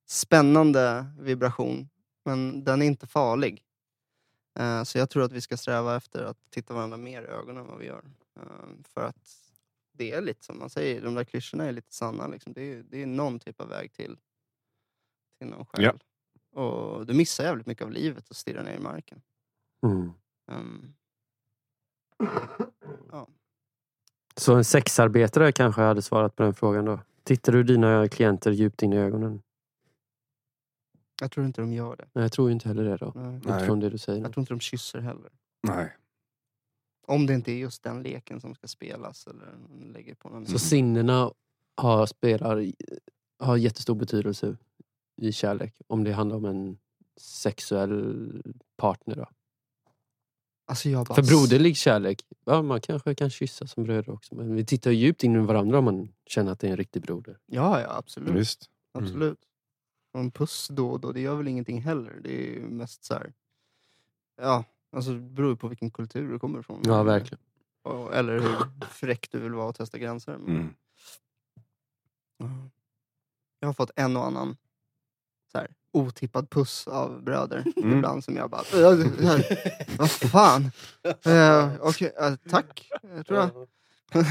spännande 0.08 1.06
vibration, 1.18 1.88
men 2.25 2.64
den 2.64 2.82
är 2.82 2.87
inte 2.87 3.06
farlig. 3.06 3.62
Eh, 4.58 4.82
så 4.82 4.99
jag 4.99 5.10
tror 5.10 5.22
att 5.22 5.32
vi 5.32 5.40
ska 5.40 5.56
sträva 5.56 5.96
efter 5.96 6.25
att 6.25 6.37
titta 6.50 6.75
varandra 6.75 6.96
mer 6.96 7.22
i 7.22 7.26
ögonen 7.26 7.56
än 7.56 7.66
vad 7.66 7.78
vi 7.78 7.87
gör. 7.87 8.04
Eh, 8.40 8.68
för 8.94 9.00
att 9.00 9.30
det 9.92 10.12
är 10.12 10.20
lite 10.20 10.44
som 10.44 10.58
man 10.58 10.70
säger, 10.70 11.02
de 11.02 11.14
där 11.14 11.25
klyschorna 11.25 11.64
är 11.64 11.72
lite 11.72 11.94
sanna. 11.94 12.26
Liksom. 12.26 12.52
Det, 12.52 12.62
är, 12.62 12.82
det 12.82 13.02
är 13.02 13.06
någon 13.06 13.38
typ 13.38 13.60
av 13.60 13.68
väg 13.68 13.92
till, 13.92 14.18
till 15.38 15.49
någon 15.49 15.66
själ. 15.66 15.84
Ja. 15.84 15.94
Och 16.60 17.06
du 17.06 17.14
missar 17.14 17.44
jävligt 17.44 17.66
mycket 17.66 17.84
av 17.84 17.92
livet 17.92 18.30
och 18.30 18.37
stirrar 18.37 18.62
ner 18.62 18.76
i 18.76 18.80
marken. 18.80 19.22
Mm. 20.50 20.92
Så 24.36 24.54
en 24.54 24.64
sexarbetare 24.64 25.52
kanske 25.52 25.82
hade 25.82 26.02
svarat 26.02 26.36
på 26.36 26.42
den 26.42 26.54
frågan 26.54 26.84
då? 26.84 27.00
Tittar 27.24 27.52
du 27.52 27.62
dina 27.62 28.08
klienter 28.08 28.50
djupt 28.50 28.82
in 28.82 28.92
i 28.92 28.96
ögonen? 28.96 29.42
jag 31.20 31.30
tror 31.30 31.46
inte 31.46 31.60
de 31.60 31.72
gör 31.72 31.96
det. 31.96 32.08
Nej, 32.12 32.22
jag 32.24 32.32
tror 32.32 32.50
inte 32.50 32.68
heller 32.68 32.84
det 32.84 32.96
då. 32.96 33.12
Nej. 33.14 33.56
Utifrån 33.56 33.80
det 33.80 33.90
du 33.90 33.98
säger. 33.98 34.22
Jag 34.22 34.32
tror 34.32 34.42
inte 34.42 34.52
de 34.52 34.60
kysser 34.60 34.98
heller. 34.98 35.30
Nej. 35.62 35.96
Om 37.06 37.26
det 37.26 37.34
inte 37.34 37.52
är 37.52 37.56
just 37.56 37.82
den 37.82 38.02
leken 38.02 38.40
som 38.40 38.54
ska 38.54 38.66
spelas. 38.66 39.26
Eller 39.26 39.46
lägger 39.92 40.14
på 40.14 40.28
någon 40.28 40.46
Så 40.46 40.58
sinnena 40.58 41.32
har, 41.76 42.06
spelar, 42.06 42.66
har 43.38 43.56
jättestor 43.56 43.94
betydelse 43.94 44.56
i 45.16 45.32
kärlek. 45.32 45.75
Om 45.86 46.04
det 46.04 46.12
handlar 46.12 46.36
om 46.36 46.45
en 46.45 46.78
sexuell 47.16 48.42
partner. 48.76 49.16
Då. 49.16 49.26
Alltså 50.71 50.89
jag 50.89 51.06
bara, 51.06 51.15
För 51.15 51.23
broderlig 51.23 51.76
kärlek, 51.76 52.25
ja, 52.45 52.63
man 52.63 52.80
kanske 52.80 53.15
kan 53.15 53.30
kyssa 53.30 53.67
som 53.67 53.85
bröder 53.85 54.11
också. 54.13 54.35
Men 54.35 54.54
vi 54.54 54.65
tittar 54.65 54.91
djupt 54.91 55.25
in 55.25 55.37
i 55.37 55.39
varandra 55.39 55.78
om 55.78 55.85
man 55.85 56.13
känner 56.26 56.52
att 56.52 56.61
det 56.61 56.67
är 56.67 56.71
en 56.71 56.76
riktig 56.76 57.02
broder. 57.02 57.39
Ja, 57.47 57.80
ja 57.80 57.97
absolut. 57.97 58.35
Visst. 58.35 58.71
absolut. 58.93 59.39
Och 60.13 60.21
en 60.21 60.30
puss 60.30 60.69
då 60.71 60.91
och 60.91 61.00
då, 61.00 61.13
det 61.13 61.21
gör 61.21 61.35
väl 61.35 61.49
ingenting 61.49 61.83
heller. 61.83 62.21
Det 62.23 62.49
är 62.49 62.54
ju 62.54 62.61
mest 62.61 63.04
så 63.04 63.15
här. 63.15 63.33
Ja, 64.37 64.65
alltså 64.93 65.13
det 65.13 65.21
beror 65.21 65.56
på 65.56 65.69
vilken 65.69 65.91
kultur 65.91 66.33
du 66.33 66.39
kommer 66.39 66.61
ifrån. 66.61 66.83
Ja, 66.85 67.02
verkligen. 67.02 67.41
Eller 68.13 68.41
hur 68.41 68.87
fräck 68.91 69.30
du 69.30 69.39
vill 69.39 69.52
vara 69.52 69.69
och 69.69 69.75
testa 69.75 69.99
gränser. 69.99 70.35
Mm. 70.35 70.75
ja. 72.39 72.71
Jag 73.61 73.69
har 73.69 73.73
fått 73.73 73.91
en 73.97 74.17
och 74.17 74.26
annan 74.26 74.56
så 75.52 75.59
här, 75.59 75.75
otippad 75.92 76.50
puss 76.50 76.86
av 76.88 77.22
bröder. 77.22 77.64
Mm. 77.76 77.92
Ibland 77.96 78.24
som 78.24 78.36
jag 78.36 78.50
bara... 78.50 78.60
"Äh, 78.60 79.40
Vad 79.98 80.10
fan? 80.10 80.62
Uh, 81.26 81.74
Okej, 81.80 82.12
eh, 82.20 82.34
tack. 82.50 82.90
Jag 83.16 83.26
tror 83.26 83.38
jag. 83.38 83.50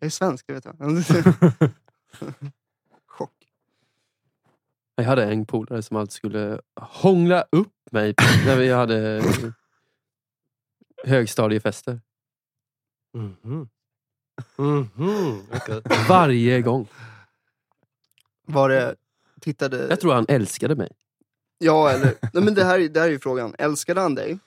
jag 0.00 0.06
är 0.06 0.08
svensk, 0.10 0.46
det 0.46 0.52
vet 0.52 0.64
jag. 0.64 0.76
Chock. 3.06 3.32
Jag 4.94 5.04
hade 5.04 5.24
en 5.24 5.46
polare 5.46 5.82
som 5.82 5.96
alltid 5.96 6.12
skulle 6.12 6.60
hångla 6.80 7.44
upp 7.52 7.72
mig 7.90 8.14
när 8.46 8.56
vi 8.56 8.72
hade 8.72 9.22
högstadiefester. 11.04 12.00
Mhm. 13.14 13.68
Mhm. 14.56 15.42
Okej. 15.54 15.82
Varje 16.08 16.62
gång. 16.62 16.88
Var 18.46 18.68
det... 18.68 18.96
Tittade... 19.40 19.86
Jag 19.88 20.00
tror 20.00 20.12
han 20.14 20.26
älskade 20.28 20.74
mig. 20.76 20.90
Ja, 21.58 21.90
eller... 21.90 22.14
Nej, 22.32 22.44
men 22.44 22.54
det, 22.54 22.64
här, 22.64 22.78
är- 22.80 22.88
det 22.88 23.00
här 23.00 23.06
är 23.06 23.12
ju 23.12 23.18
frågan. 23.18 23.54
Älskade 23.58 24.00
han 24.00 24.14
dig? 24.14 24.38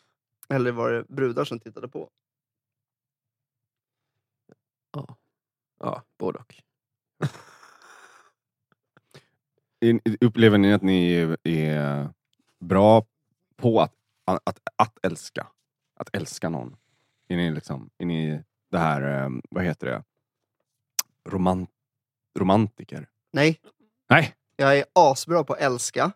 Eller 0.50 0.72
var 0.72 0.92
det 0.92 1.04
brudar 1.08 1.46
som 1.46 1.60
tittade 1.60 1.88
på? 1.88 2.10
Ja, 5.80 6.04
både 6.20 6.40
och. 6.40 6.56
In- 9.82 10.02
Upplever 10.22 10.58
ni 10.58 10.74
att 10.74 10.82
ni 10.82 11.14
är- 11.14 11.38
är 11.48 12.10
bra 12.60 13.06
på 13.56 13.82
att, 13.82 13.94
att, 14.26 14.60
att 14.76 15.06
älska? 15.06 15.48
Att 15.96 16.16
älska 16.16 16.50
någon? 16.50 16.76
Är 17.28 17.36
ni, 17.38 17.52
liksom, 17.52 17.90
är 17.98 18.06
ni 18.06 18.44
det 18.72 18.78
här, 18.78 19.24
eh, 19.24 19.30
vad 19.50 19.64
heter 19.64 19.88
det? 19.88 20.04
Roman, 21.30 21.68
romantiker? 22.40 23.10
Nej, 23.32 23.60
Nej! 24.10 24.36
Jag 24.62 24.78
är 24.78 24.86
asbra 24.94 25.44
på 25.44 25.54
att 25.54 25.60
älska. 25.60 26.12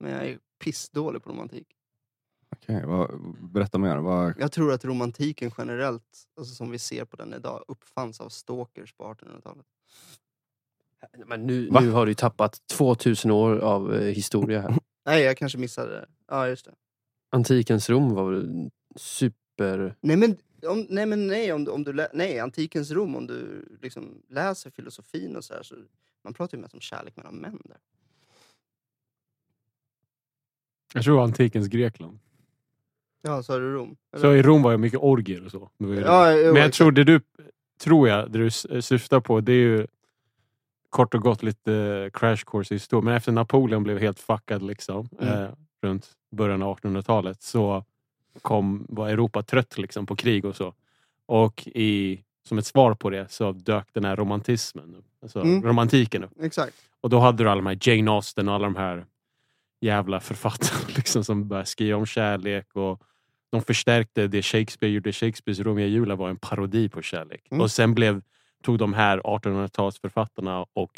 Men 0.00 0.12
jag 0.12 0.26
är 0.26 0.38
pissdålig 0.64 1.22
på 1.22 1.30
romantik. 1.30 1.66
Okej, 2.56 2.82
vad, 2.86 3.20
berätta 3.52 3.78
mer. 3.78 3.96
Vad, 3.96 4.34
Jag 4.38 4.52
tror 4.52 4.72
att 4.72 4.84
romantiken 4.84 5.50
generellt, 5.58 6.04
alltså 6.36 6.54
som 6.54 6.70
vi 6.70 6.78
ser 6.78 7.04
på 7.04 7.16
den 7.16 7.34
idag, 7.34 7.64
uppfanns 7.68 8.20
av 8.20 8.28
stalkers 8.28 8.92
på 8.94 9.04
1800-talet. 9.04 9.66
Men 11.26 11.46
nu, 11.46 11.68
Va? 11.70 11.80
nu 11.80 11.90
har 11.90 12.06
du 12.06 12.14
tappat 12.14 12.58
2000 12.68 13.30
år 13.30 13.58
av 13.58 13.94
eh, 13.94 14.00
historia 14.14 14.60
här. 14.60 14.74
Nej, 15.06 15.22
jag 15.22 15.36
kanske 15.36 15.58
missade 15.58 15.90
det. 15.92 16.08
Ja, 16.28 16.48
just 16.48 16.64
det. 16.64 16.74
Antikens 17.30 17.90
Rom 17.90 18.14
var 18.14 18.30
väl 18.30 18.70
super... 18.96 19.96
Nej, 20.00 20.16
men, 20.16 20.36
om, 20.66 20.86
nej, 20.90 21.06
men 21.06 21.26
nej, 21.26 21.52
om, 21.52 21.64
du- 21.64 21.70
om 21.70 21.84
du 21.84 21.92
lä- 21.92 22.10
nej, 22.12 22.38
antikens 22.40 22.90
Rom, 22.90 23.16
om 23.16 23.26
du 23.26 23.66
liksom 23.82 24.22
läser 24.28 24.70
filosofin 24.70 25.36
och 25.36 25.44
så 25.44 25.54
här, 25.54 25.62
så 25.62 25.74
man 26.24 26.34
pratar 26.34 26.56
ju 26.58 26.62
mest 26.62 26.74
om 26.74 26.80
kärlek 26.80 27.16
mellan 27.16 27.34
män 27.34 27.58
där. 27.64 27.76
Jag 30.94 31.04
tror 31.04 31.22
antikens 31.24 31.68
Grekland. 31.68 32.18
Ja, 33.22 33.42
sa 33.42 33.58
du 33.58 33.72
Rom? 33.74 33.96
Eller? 34.12 34.22
Så 34.22 34.34
i 34.34 34.42
Rom 34.42 34.62
var 34.62 34.72
det 34.72 34.78
mycket 34.78 34.98
orgier 35.00 35.44
och 35.44 35.50
så. 35.50 35.70
Det 35.78 35.94
det. 35.94 36.00
Ja, 36.00 36.52
Men 36.52 36.62
jag 36.62 36.72
tror 36.72 36.92
det 36.92 37.04
du, 37.04 37.20
tror 37.80 38.08
jag, 38.08 38.30
det 38.32 38.38
du 38.38 38.50
syftar 38.82 39.20
på, 39.20 39.40
det 39.40 39.52
är 39.52 39.56
ju 39.56 39.86
kort 40.90 41.14
och 41.14 41.20
gott 41.22 41.42
lite 41.42 42.10
crash 42.14 42.36
course 42.46 42.74
i 42.74 42.76
historia. 42.76 43.04
Men 43.04 43.14
efter 43.14 43.32
Napoleon 43.32 43.82
blev 43.82 43.98
helt 43.98 44.20
fuckad 44.20 44.62
liksom, 44.62 45.08
Mm. 45.20 45.42
eh, 45.42 45.50
runt 45.82 46.10
början 46.30 46.62
av 46.62 46.78
1800-talet 46.78 47.42
så 47.42 47.84
kom, 48.42 48.86
var 48.88 49.08
Europa 49.08 49.42
trött 49.42 49.78
liksom, 49.78 50.06
på 50.06 50.16
krig 50.16 50.44
och 50.44 50.56
så. 50.56 50.74
Och 51.26 51.66
i, 51.66 52.22
som 52.48 52.58
ett 52.58 52.66
svar 52.66 52.94
på 52.94 53.10
det 53.10 53.30
så 53.30 53.52
dök 53.52 53.88
den 53.92 54.04
här 54.04 54.16
romantismen 54.16 54.94
upp. 54.94 55.04
Alltså 55.22 55.40
Mm. 55.40 55.62
romantiken 55.62 56.24
upp. 56.24 56.32
Exakt. 56.42 56.76
Och 57.00 57.10
då 57.10 57.18
hade 57.18 57.44
du 57.44 57.50
alla 57.50 57.60
de 57.62 57.66
här 57.66 57.78
Jane 57.88 58.10
Austen 58.10 58.48
och 58.48 58.54
alla 58.54 58.64
de 58.64 58.76
här 58.76 59.06
jävla 59.80 60.20
författarna 60.20 60.80
liksom, 60.96 61.24
som 61.24 61.48
började 61.48 61.66
skriva 61.66 61.98
om 61.98 62.06
kärlek. 62.06 62.76
Och 62.76 63.02
de 63.50 63.62
förstärkte 63.62 64.26
det 64.26 64.42
Shakespeare 64.42 64.92
gjorde. 64.92 65.12
Shakespeares 65.12 65.60
Romeo 65.60 65.84
och 65.84 65.90
Julia 65.90 66.16
var 66.16 66.28
en 66.30 66.36
parodi 66.36 66.88
på 66.88 67.02
kärlek. 67.02 67.46
Mm. 67.50 67.60
Och 67.60 67.70
sen 67.70 67.94
blev, 67.94 68.22
tog 68.62 68.78
de 68.78 68.92
här 68.94 69.18
1800-talsförfattarna 69.18 70.66
och 70.72 70.90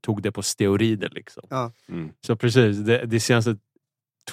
tog 0.00 0.22
det 0.22 0.32
på 0.32 0.42
steorider. 0.42 1.08
Liksom. 1.10 1.42
Ja. 1.50 1.72
mm. 1.88 2.12
Så 2.26 2.36
precis, 2.36 2.76
det, 2.78 3.06
de 3.06 3.20
senaste 3.20 3.56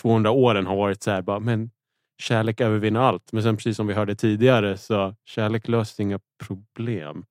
200 0.02 0.32
åren 0.32 0.66
har 0.66 0.76
varit 0.76 1.04
så 1.04 1.12
här, 1.12 1.22
bara, 1.22 1.40
men 1.40 1.72
kärlek 2.24 2.62
övervinner 2.62 3.00
allt. 3.00 3.32
Men 3.32 3.44
sen 3.44 3.58
precis 3.58 3.78
som 3.78 3.88
vi 3.88 3.94
hörde 3.94 4.16
tidigare 4.16 4.78
så 4.78 5.16
kärlek 5.26 5.68
löser 5.68 6.04
inga 6.04 6.20
problem. 6.44 7.26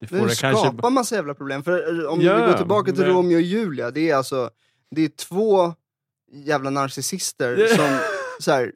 Det 0.00 0.06
får 0.06 0.16
Men 0.16 0.24
det 0.24 0.30
det 0.32 0.40
kanske... 0.40 0.66
skapar 0.66 0.90
massa 0.90 1.14
jävla 1.14 1.34
problem. 1.34 1.62
För 1.62 2.04
eh, 2.04 2.10
om 2.10 2.20
Ja, 2.20 2.36
vi 2.36 2.40
går 2.50 2.58
tillbaka 2.58 2.92
till 2.92 3.00
men- 3.00 3.10
Romeo 3.10 3.36
och 3.36 3.42
Julia, 3.42 3.90
det 3.90 4.10
är 4.10 4.16
alltså 4.16 4.50
det 4.90 5.04
är 5.04 5.08
två 5.08 5.74
jävla 6.32 6.70
narcissister 6.70 7.66
som 7.76 7.98
så 8.40 8.52
här, 8.52 8.72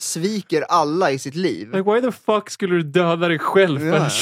sviker 0.00 0.62
alla 0.62 1.10
i 1.10 1.18
sitt 1.18 1.34
liv. 1.34 1.70
Like, 1.72 1.90
why 1.92 2.00
the 2.00 2.12
fuck 2.12 2.50
skulle 2.50 2.74
du 2.74 2.82
döda 2.82 3.28
dig 3.28 3.38
själv? 3.38 3.78
För- 3.78 4.12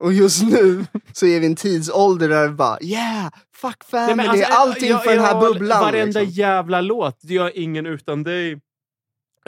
Och 0.00 0.12
just 0.12 0.42
nu 0.42 0.84
så 1.12 1.26
är 1.26 1.40
vi 1.40 1.46
i 1.46 1.48
en 1.50 1.56
tidsålder 1.56 2.28
där 2.28 2.48
vi 2.48 2.54
bara 2.54 2.78
yeah, 2.82 3.30
fuck 3.54 3.84
family, 3.84 4.14
Nej, 4.16 4.28
alltså, 4.28 4.52
allting 4.52 4.90
jag- 4.90 5.04
för 5.04 5.10
den 5.10 5.20
här 5.24 5.32
jag- 5.34 5.40
bubblan. 5.54 5.80
Varenda 5.80 6.20
liksom. 6.20 6.24
jävla 6.42 6.80
låt. 6.80 7.18
Jag 7.22 7.46
är 7.46 7.58
ingen 7.58 7.86
utan 7.86 8.22
dig. 8.22 8.60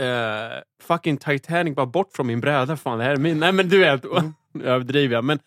Eh, 0.00 0.62
fucking 0.82 1.16
Titanic, 1.16 1.74
bara 1.74 1.86
bort 1.86 2.12
från 2.12 2.26
min 2.26 2.40
bräda. 2.40 2.76
Fan, 2.76 2.98
det 2.98 3.04
här 3.04 3.12
är 3.12 3.16
min. 3.16 3.38
Nej 3.40 3.52
men 3.52 3.68
du 3.68 3.78
vet, 3.78 4.04
Mm. 4.04 4.32
överdriver 4.66 5.14
jag. 5.14 5.24
Men 5.24 5.38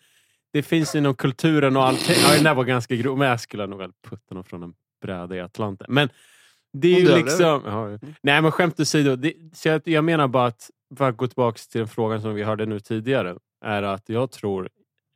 det 0.52 0.62
finns 0.62 0.94
inom 0.94 1.14
kulturen 1.14 1.76
och 1.76 1.84
allting. 1.84 2.16
Ja, 2.22 2.34
den 2.34 2.44
där 2.44 2.54
var 2.54 2.64
ganska 2.64 2.94
grov, 2.94 3.18
men 3.18 3.28
jag 3.28 3.40
skulle 3.40 3.66
nog 3.66 3.78
väl 3.78 3.92
putta 4.08 4.34
någon 4.34 4.44
från 4.44 4.62
en 4.62 4.74
bräda 5.02 5.36
i 5.36 5.40
Atlanten. 5.40 5.86
Men 5.90 6.08
det 6.72 6.88
är 6.96 7.00
ju 7.00 7.16
liksom... 7.16 7.62
Ja, 7.66 8.08
nej 8.22 8.42
men 8.42 8.52
skämt 8.52 8.80
åsido. 8.80 9.16
Det, 9.16 9.34
så 9.52 9.68
jag, 9.68 9.82
jag 9.84 10.04
menar 10.04 10.28
bara 10.28 10.46
att, 10.46 10.70
för 10.96 11.08
att 11.08 11.16
gå 11.16 11.26
tillbaka 11.26 11.58
till 11.70 11.78
den 11.78 11.88
frågan 11.88 12.22
som 12.22 12.34
vi 12.34 12.42
hörde 12.42 12.66
nu 12.66 12.80
tidigare, 12.80 13.36
är 13.64 13.82
att 13.82 14.08
jag 14.08 14.30
tror 14.30 14.68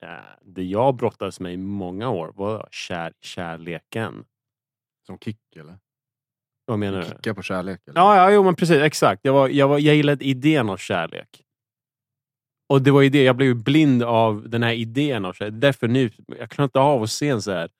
eh, 0.03 0.09
det 0.42 0.62
jag 0.62 0.94
brottades 0.96 1.40
med 1.40 1.53
i 1.55 1.57
många 1.57 2.11
år 2.11 2.33
var 2.35 2.68
kär, 2.70 3.12
kärleken. 3.20 4.24
Som 5.07 5.18
kick 5.18 5.57
eller? 5.57 5.79
Vad 6.68 6.78
menar 6.78 6.98
du? 7.00 7.04
Kicka 7.07 7.35
på 7.35 7.42
kärlek? 7.42 7.81
Eller? 7.87 8.00
Ja, 8.00 8.16
ja 8.16 8.31
jo, 8.31 8.44
men 8.44 8.54
precis. 8.54 8.76
Exakt. 8.76 9.20
Jag, 9.24 9.33
var, 9.33 9.48
jag, 9.48 9.68
var, 9.68 9.78
jag 9.78 9.96
gillade 9.96 10.24
idén 10.24 10.70
av 10.70 10.76
kärlek. 10.76 11.42
Och 12.68 12.83
det 12.83 12.90
var 12.90 13.02
ju 13.02 13.09
det, 13.09 13.22
jag 13.22 13.37
blev 13.37 13.57
blind 13.57 14.02
av 14.02 14.48
den 14.48 14.62
här 14.62 14.72
idén 14.72 15.24
av 15.24 15.33
kärlek. 15.33 15.54
Därför 15.61 15.88
nu, 15.88 16.11
jag 16.38 16.50
klarar 16.50 16.64
inte 16.66 16.78
av 16.81 17.02
att 17.02 17.11
se 17.11 17.28
en 17.28 17.42
så 17.42 17.50
här 17.52 17.70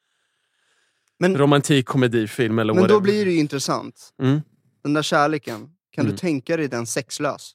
Men, 1.19 1.37
romantik 1.39 1.87
komedifilm 1.87 2.59
eller 2.59 2.73
men 2.75 2.81
whatever. 2.83 3.01
då 3.01 3.03
blir 3.03 3.25
det 3.25 3.31
ju 3.33 3.39
intressant. 3.39 4.15
Mm. 4.23 4.41
Den 4.83 4.95
där 4.95 5.03
kärleken, 5.03 5.71
kan 5.91 6.05
Mm. 6.05 6.13
du 6.13 6.19
tänka 6.19 6.57
dig 6.57 6.69
den 6.69 6.87
sexlös? 6.87 7.53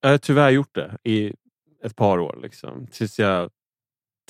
Jag 0.00 0.10
har 0.10 0.18
tyvärr 0.18 0.50
gjort 0.50 0.74
det 0.74 0.98
i 1.04 1.32
ett 1.84 1.96
par 1.96 2.18
år. 2.18 2.38
Liksom. 2.42 2.86
Tills 2.92 3.18
jag 3.18 3.50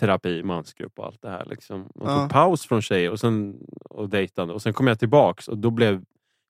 terapi, 0.00 0.42
mansgrupp 0.42 0.98
och 0.98 1.06
allt 1.06 1.22
det 1.22 1.30
här. 1.30 1.44
Liksom. 1.46 1.88
Ja. 1.94 2.20
tog 2.20 2.30
paus 2.30 2.66
från 2.66 2.82
tjejer 2.82 3.10
och, 3.10 3.20
sen, 3.20 3.66
och 3.90 4.08
dejtande. 4.08 4.54
Och 4.54 4.62
sen 4.62 4.72
kom 4.72 4.86
jag 4.86 4.98
tillbaks 4.98 5.48
och 5.48 5.58
då 5.58 5.70
blev, 5.70 6.04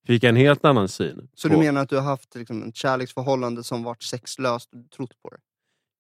fick 0.07 0.23
jag 0.23 0.29
en 0.29 0.37
helt 0.37 0.65
annan 0.65 0.89
syn. 0.89 1.29
Så 1.35 1.49
på- 1.49 1.55
du 1.55 1.61
menar 1.61 1.83
att 1.83 1.89
du 1.89 1.97
har 1.97 2.03
haft 2.03 2.35
liksom, 2.35 2.63
ett 2.69 2.77
kärleksförhållande 2.77 3.65
som 3.65 3.83
varit 3.85 4.03
sexlöst 4.03 4.71
och 4.75 4.91
trott 4.91 5.23
på 5.23 5.31
det? 5.31 5.39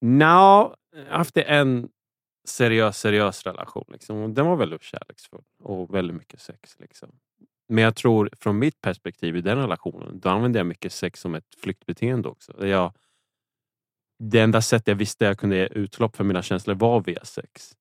Nja, 0.06 0.74
jag 0.96 1.04
har 1.10 1.18
haft 1.18 1.36
en 1.36 1.88
seriös, 2.48 2.98
seriös 2.98 3.42
relation. 3.46 3.84
Liksom. 3.92 4.34
Den 4.34 4.46
var 4.46 4.56
väldigt 4.56 4.82
kärleksfull 4.82 5.42
och 5.62 5.94
väldigt 5.94 6.16
mycket 6.16 6.40
sex. 6.40 6.76
Liksom. 6.78 7.08
Men 7.68 7.84
jag 7.84 7.96
tror 7.96 8.30
från 8.40 8.58
mitt 8.58 8.80
perspektiv 8.80 9.36
i 9.36 9.40
den 9.40 9.58
relationen, 9.58 10.20
då 10.20 10.28
använde 10.28 10.58
jag 10.58 10.66
mycket 10.66 10.92
sex 10.92 11.20
som 11.20 11.34
ett 11.34 11.54
flyktbeteende 11.62 12.28
också. 12.28 12.66
Jag, 12.66 12.92
det 14.20 14.40
enda 14.40 14.60
sättet 14.62 14.88
jag 14.88 14.94
visste 14.94 15.24
jag 15.24 15.38
kunde 15.38 15.56
ge 15.56 15.66
utlopp 15.70 16.16
för 16.16 16.24
mina 16.24 16.42
känslor 16.42 16.74
var 16.74 17.00
via 17.00 17.24
sex. 17.24 17.72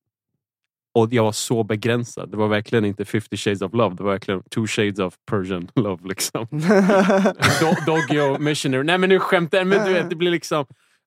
Och 0.93 1.13
jag 1.13 1.23
var 1.23 1.32
så 1.32 1.63
begränsad. 1.63 2.32
Det 2.32 2.38
var 2.38 2.47
verkligen 2.47 2.86
inte 2.86 3.06
50 3.06 3.38
shades 3.38 3.62
of 3.62 3.73
love. 3.73 3.95
Det 3.95 4.04
var 4.04 4.12
verkligen 4.12 4.43
two 4.43 4.67
shades 4.67 4.99
of 4.99 5.15
Persian 5.25 5.69
love. 5.75 6.08
Liksom. 6.08 6.47
Do- 6.52 7.86
Doggy 7.86 8.19
och 8.19 8.41
missionary. 8.41 8.84
Nej 8.84 8.97
men 8.97 9.10
nu 9.10 9.19
skämtar 9.19 9.58
jag. 9.58 9.67
Men 9.67 9.86
du 9.88 9.93
vet, 9.93 10.10
det 10.10 10.15
blir 10.15 10.32
liksom... 10.32 10.65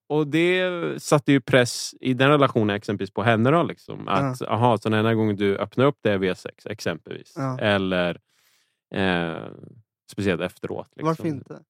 Och 0.09 0.27
det 0.27 0.71
satte 1.03 1.33
ju 1.33 1.41
press 1.41 1.95
i 2.01 2.15
den 2.15 2.31
relationen 2.31 2.77
exempelvis 2.77 3.15
på 3.15 3.23
henne 3.23 3.51
då. 3.51 3.63
Liksom. 3.63 4.09
Att, 4.09 4.43
aha, 4.43 4.79
så 4.79 4.89
den 4.89 4.99
enda 4.99 5.15
gången 5.15 5.37
du 5.37 5.57
öppnar 5.57 5.85
upp 5.85 5.99
det 6.03 6.11
är 6.13 6.19
via 6.19 6.35
sex 6.35 6.67
exempelvis. 6.67 7.33
Ja. 7.37 7.59
Eller 7.59 8.19
eh, 8.95 9.37
speciellt 10.11 10.41
efteråt. 10.41 10.89
Liksom. 10.97 11.07
Varför 11.07 11.27
inte? 11.27 11.61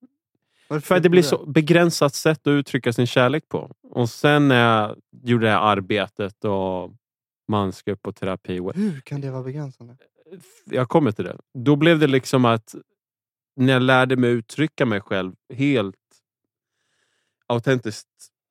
För 0.81 0.95
att 0.97 1.03
det 1.03 1.09
blir 1.09 1.23
så 1.23 1.47
begränsat 1.47 2.15
sätt 2.15 2.47
att 2.47 2.51
uttrycka 2.51 2.93
sin 2.93 3.07
kärlek 3.07 3.49
på. 3.49 3.71
Och 3.91 4.09
sen 4.09 4.49
när 4.49 4.61
jag 4.71 4.97
gjorde 5.23 5.47
det 5.47 5.51
här 5.53 5.61
arbetet 5.61 6.45
och 6.45 6.91
mansgrupp 7.49 8.07
och 8.07 8.17
terapi. 8.17 8.61
och- 8.61 8.75
Hur 8.75 9.01
kan 9.01 9.21
det 9.21 9.31
vara 9.31 9.43
begränsande? 9.43 9.97
Jag 10.65 10.89
kommer 10.89 11.13
till 11.13 11.25
det. 11.25 11.37
Då 11.55 11.77
blev 11.77 11.99
det 11.99 12.07
liksom 12.07 12.45
att 12.45 12.75
när 13.57 13.73
jag 13.73 13.83
lärde 13.83 14.17
mig 14.17 14.31
uttrycka 14.31 14.87
mig 14.87 15.01
själv 15.01 15.33
helt 15.55 15.97
autentiskt 17.47 18.09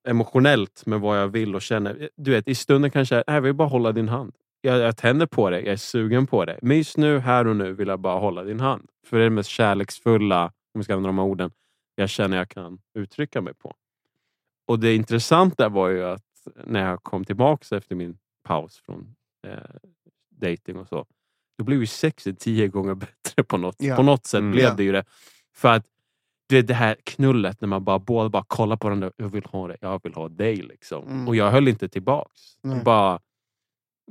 emotionellt 0.08 0.86
med 0.86 1.00
vad 1.02 1.20
jag 1.20 1.28
vill 1.28 1.56
och 1.56 1.62
känner. 1.62 2.10
Du 2.16 2.32
vet, 2.32 2.48
i 2.48 2.56
stunden 2.56 2.92
kanske 2.92 3.16
jag, 3.16 3.24
"Nej, 3.28 3.36
jag 3.36 3.42
vill 3.42 3.54
bara 3.54 3.68
hålla 3.68 3.92
din 3.92 4.10
hand. 4.10 4.34
Jag, 4.62 4.80
jag 4.80 4.98
tänder 4.98 5.26
på 5.26 5.50
det, 5.50 5.60
jag 5.60 5.74
är 5.74 5.78
sugen 5.78 6.28
på 6.28 6.46
det. 6.46 6.60
Men 6.62 6.78
just 6.78 6.98
nu, 6.98 7.20
här 7.20 7.48
och 7.48 7.56
nu, 7.56 7.74
vill 7.74 7.88
jag 7.88 8.00
bara 8.00 8.20
hålla 8.20 8.44
din 8.44 8.60
hand. 8.60 8.90
För 9.08 9.18
det 9.18 9.24
är 9.24 9.30
det 9.30 9.36
mest 9.36 9.50
kärleksfulla, 9.50 10.46
om 10.46 10.52
vi 10.80 10.84
ska 10.84 10.94
använda 10.94 11.08
de 11.10 11.18
här 11.18 11.26
orden, 11.26 11.52
jag 12.02 12.10
känner 12.10 12.38
jag 12.38 12.50
kan 12.50 12.80
uttrycka 12.94 13.42
mig 13.42 13.54
på. 13.54 13.76
Och 14.68 14.80
det 14.80 14.96
intressanta 14.96 15.70
var 15.70 15.90
ju 15.90 16.04
att 16.04 16.24
när 16.66 16.90
jag 16.90 17.04
kom 17.04 17.26
tillbaka 17.26 17.78
efter 17.78 17.96
min 17.96 18.18
paus 18.44 18.78
från 18.78 19.16
eh, 19.48 19.58
dating 20.30 20.78
och 20.78 20.88
så, 20.88 21.06
då 21.58 21.64
blev 21.64 21.80
ju 21.80 21.86
sexet 21.86 22.40
tio 22.40 22.68
gånger 22.68 22.96
bättre 23.06 23.44
på 23.44 23.58
något, 23.58 23.76
Ja. 23.80 23.96
på 23.96 24.04
något 24.04 24.26
sätt. 24.26 24.40
Mm. 24.40 24.52
blev 24.52 24.66
Ja. 24.66 24.74
det 24.74 24.84
ju 24.84 24.92
det. 24.92 25.06
För 25.56 25.70
att 25.70 25.86
du 26.50 26.56
vet, 26.56 26.68
det 26.68 26.74
här 26.74 26.96
knullet 27.04 27.62
när 27.62 27.68
man 27.68 27.84
bara 27.84 28.00
båda 28.00 28.30
bara 28.30 28.44
kollar 28.48 28.78
på 28.78 28.88
varandra. 28.88 29.12
Jag 29.18 29.30
vill 29.30 29.46
ha 29.46 29.68
det, 29.68 29.78
jag 29.82 30.04
vill 30.04 30.14
ha 30.14 30.30
dig. 30.30 30.56
Liksom. 30.56 31.08
Mm. 31.08 31.28
Och 31.28 31.36
jag 31.36 31.52
höll 31.52 31.68
inte 31.68 31.90
tillbaks. 31.90 32.42
Nej. 32.62 32.84
Bara, 32.84 33.20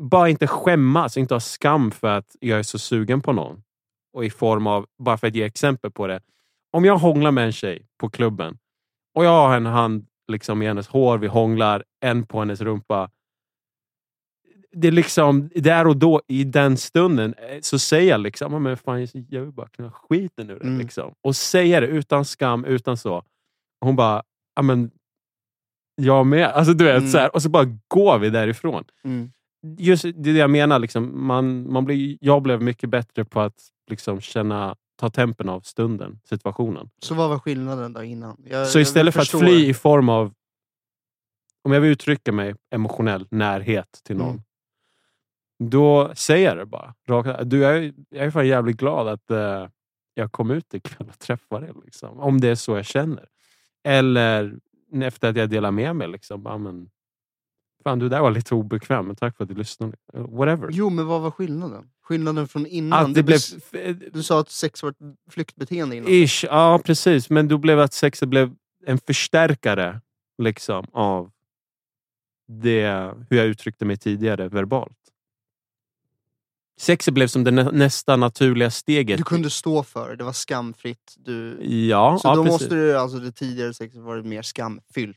bara 0.01 0.29
inte 0.29 0.47
skämmas, 0.47 1.17
inte 1.17 1.35
ha 1.35 1.41
skam 1.41 1.91
för 1.91 2.09
att 2.09 2.37
jag 2.41 2.59
är 2.59 2.63
så 2.63 2.79
sugen 2.79 3.21
på 3.23 3.33
någon. 3.33 3.63
Och 4.13 4.25
i 4.25 4.31
form 4.31 4.67
av, 4.67 4.87
bara 4.99 5.19
för 5.19 5.27
att 5.27 5.35
ge 5.35 5.43
exempel 5.43 5.91
på 5.91 6.07
det. 6.07 6.21
Om 6.73 6.85
jag 6.85 6.99
hånglar 6.99 7.31
med 7.31 7.45
en 7.47 7.53
tjej 7.53 7.87
på 7.99 8.09
klubben 8.11 8.59
och 9.15 9.25
jag 9.25 9.31
har 9.49 9.57
en 9.57 9.67
hand 9.67 10.07
liksom 10.33 10.63
i 10.63 10.67
hennes 10.67 10.89
hår, 10.89 11.19
vi 11.19 11.27
hånglar, 11.27 11.85
en 12.05 12.27
på 12.27 12.39
hennes 12.39 12.61
rumpa. 12.61 13.11
Det 14.73 14.89
är 14.89 14.93
liksom, 14.93 15.51
där 15.55 15.87
och 15.87 15.97
då, 15.97 16.21
i 16.29 16.45
den 16.45 16.77
stunden, 16.77 17.35
eh, 17.35 17.59
så 17.61 17.79
säger 17.79 18.11
jag 18.11 18.21
liksom, 18.21 18.53
"Ja, 18.53 18.59
men 18.59 18.77
fan, 18.77 19.07
jag 19.29 19.41
vill 19.41 19.53
bara 19.53 19.69
knulla 19.69 19.91
skiten 19.93 20.51
ur 20.51 20.59
det. 20.59 20.65
Mm. 20.67 20.79
Liksom. 20.79 21.15
Och 21.23 21.37
säga 21.37 21.81
det 21.81 21.87
utan 21.87 22.25
skam, 22.25 22.65
utan 22.65 22.97
så. 22.97 23.25
Hon 23.81 23.97
bara, 23.97 24.23
ja 24.57 24.63
men, 24.63 24.91
jag 26.03 26.27
med. 26.27 26.47
Alltså 26.47 26.73
du 26.73 26.85
vet, 26.85 26.99
Mm. 26.99 27.11
så 27.11 27.19
här, 27.19 27.35
och 27.35 27.43
så 27.43 27.49
bara 27.49 27.77
går 27.89 28.19
vi 28.19 28.31
därifrån. 28.31 28.85
Mm. 29.05 29.33
Just 29.79 30.05
det 30.15 30.31
jag 30.31 30.51
menar, 30.51 30.79
liksom, 30.79 31.27
man, 31.27 31.73
man 31.73 31.85
blir, 31.85 32.19
jag 32.21 32.43
blev 32.43 32.63
mycket 32.63 32.91
bättre 32.91 33.25
på 33.25 33.41
att 33.41 33.69
liksom, 33.91 34.21
känna, 34.21 34.77
ta 35.01 35.11
tempen 35.11 35.49
av 35.49 35.61
stunden, 35.61 36.21
situationen. 36.25 36.91
Så 37.03 37.15
vad 37.15 37.29
var 37.31 37.39
skillnaden 37.39 37.93
då 37.93 38.03
innan? 38.03 38.37
Jag, 38.45 38.69
Så 38.69 38.81
istället 38.81 39.15
för 39.15 39.21
att 39.21 39.29
fly 39.29 39.69
i 39.69 39.75
form 39.75 40.09
av, 40.09 40.33
om 41.63 41.73
jag 41.73 41.81
vill 41.81 41.91
uttrycka 41.91 42.33
mig 42.33 42.55
emotionell 42.71 43.27
närhet 43.31 44.01
till 44.05 44.17
någon. 44.17 44.31
Mm. 44.31 44.43
Då 45.71 46.13
säger 46.15 46.49
jag 46.49 46.57
det 46.57 46.67
bara. 46.67 46.95
Rakt, 47.09 47.51
du, 47.51 47.59
jag, 47.59 47.77
är, 47.77 47.93
jag 48.09 48.27
är 48.27 48.31
fan 48.31 48.47
jävligt 48.47 48.77
glad 48.77 49.09
att 49.09 49.31
eh, 49.31 49.69
jag 50.15 50.33
kom 50.33 50.51
ut 50.51 50.75
ikväll 50.75 51.09
och 51.09 51.19
träffade 51.19 51.67
dig. 51.67 51.75
Liksom, 51.85 52.21
om 52.21 52.41
det 52.41 52.49
är 52.49 52.55
så 52.55 52.77
jag 52.77 52.87
känner. 52.87 53.29
Eller 53.85 54.59
efter 55.03 55.31
att 55.31 55.37
jag 55.37 55.51
delar 55.51 55.71
med 55.71 55.97
mig. 55.97 56.09
Liksom, 56.09 56.43
ja, 56.45 56.59
men, 56.59 56.91
fan, 57.85 57.99
du 57.99 58.09
där 58.09 58.21
var 58.21 58.31
lite 58.31 58.55
obekväm, 58.55 59.07
men 59.07 59.17
tack 59.17 59.37
för 59.37 59.45
att 59.45 59.49
du 59.49 59.55
lyssnade. 59.55 59.97
Whatever. 60.13 60.69
Jo, 60.73 60.91
men 60.91 61.07
vad 61.07 61.21
var 61.21 61.31
skillnaden? 61.31 61.91
Skillnaden 62.11 62.49
från 62.49 62.67
innan? 62.67 63.07
att 63.07 63.15
det 63.15 63.23
Du- 63.23 63.39
blev... 63.73 64.13
Du 64.13 64.23
sa 64.23 64.41
att 64.41 64.51
sex 64.51 64.83
var 64.83 64.91
ett 64.91 64.97
flyktbeteende 65.31 65.97
innan. 65.97 66.11
Ish, 66.13 66.45
ja 66.45 66.81
precis. 66.85 67.31
Men 67.31 67.49
då 67.49 67.59
blev 67.59 67.81
att 67.81 67.93
sexet 67.93 68.29
blev 68.29 68.51
en 68.87 68.99
förstärkare 68.99 70.01
liksom, 70.43 70.87
av 70.93 71.31
det, 72.49 73.15
hur 73.31 73.37
jag 73.37 73.47
uttryckte 73.47 73.85
mig 73.85 73.97
tidigare 73.97 74.49
verbalt. 74.49 74.97
Sexet 76.81 77.15
blev 77.15 77.27
som 77.27 77.45
det 77.45 77.51
nä, 77.51 77.71
nästa 77.73 78.17
naturliga 78.17 78.71
steget. 78.71 79.19
Du 79.19 79.25
kunde 79.25 79.51
stå 79.51 79.83
för 79.83 80.17
det, 80.17 80.25
var 80.25 80.33
skamfritt. 80.33 81.15
Du... 81.17 81.59
Ja, 81.67 82.19
Så 82.23 82.29
ja, 82.29 82.35
då 82.37 82.45
precis. 82.45 82.61
måste 82.61 82.75
du, 82.75 82.99
alltså 82.99 83.19
det 83.19 83.33
tidigare 83.33 83.75
sexet 83.75 84.01
varit 84.01 84.27
mer 84.27 84.43
skamfyllt. 84.43 85.17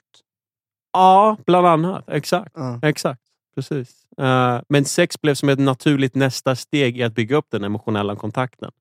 ja, 0.93 1.37
bland 1.45 1.67
annat. 1.67 2.09
Exakt. 2.09 2.51
Ja. 2.55 2.79
Exakt. 2.83 3.21
Precis. 3.55 3.89
Eh, 4.17 4.59
men 4.69 4.85
sex 4.85 5.21
blev 5.21 5.35
som 5.35 5.49
ett 5.49 5.59
naturligt 5.59 6.15
nästa 6.15 6.55
steg 6.55 6.97
i 6.99 7.03
att 7.03 7.15
bygga 7.15 7.35
upp 7.37 7.45
den 7.51 7.63
emotionella 7.63 8.15
kontakten. 8.15 8.71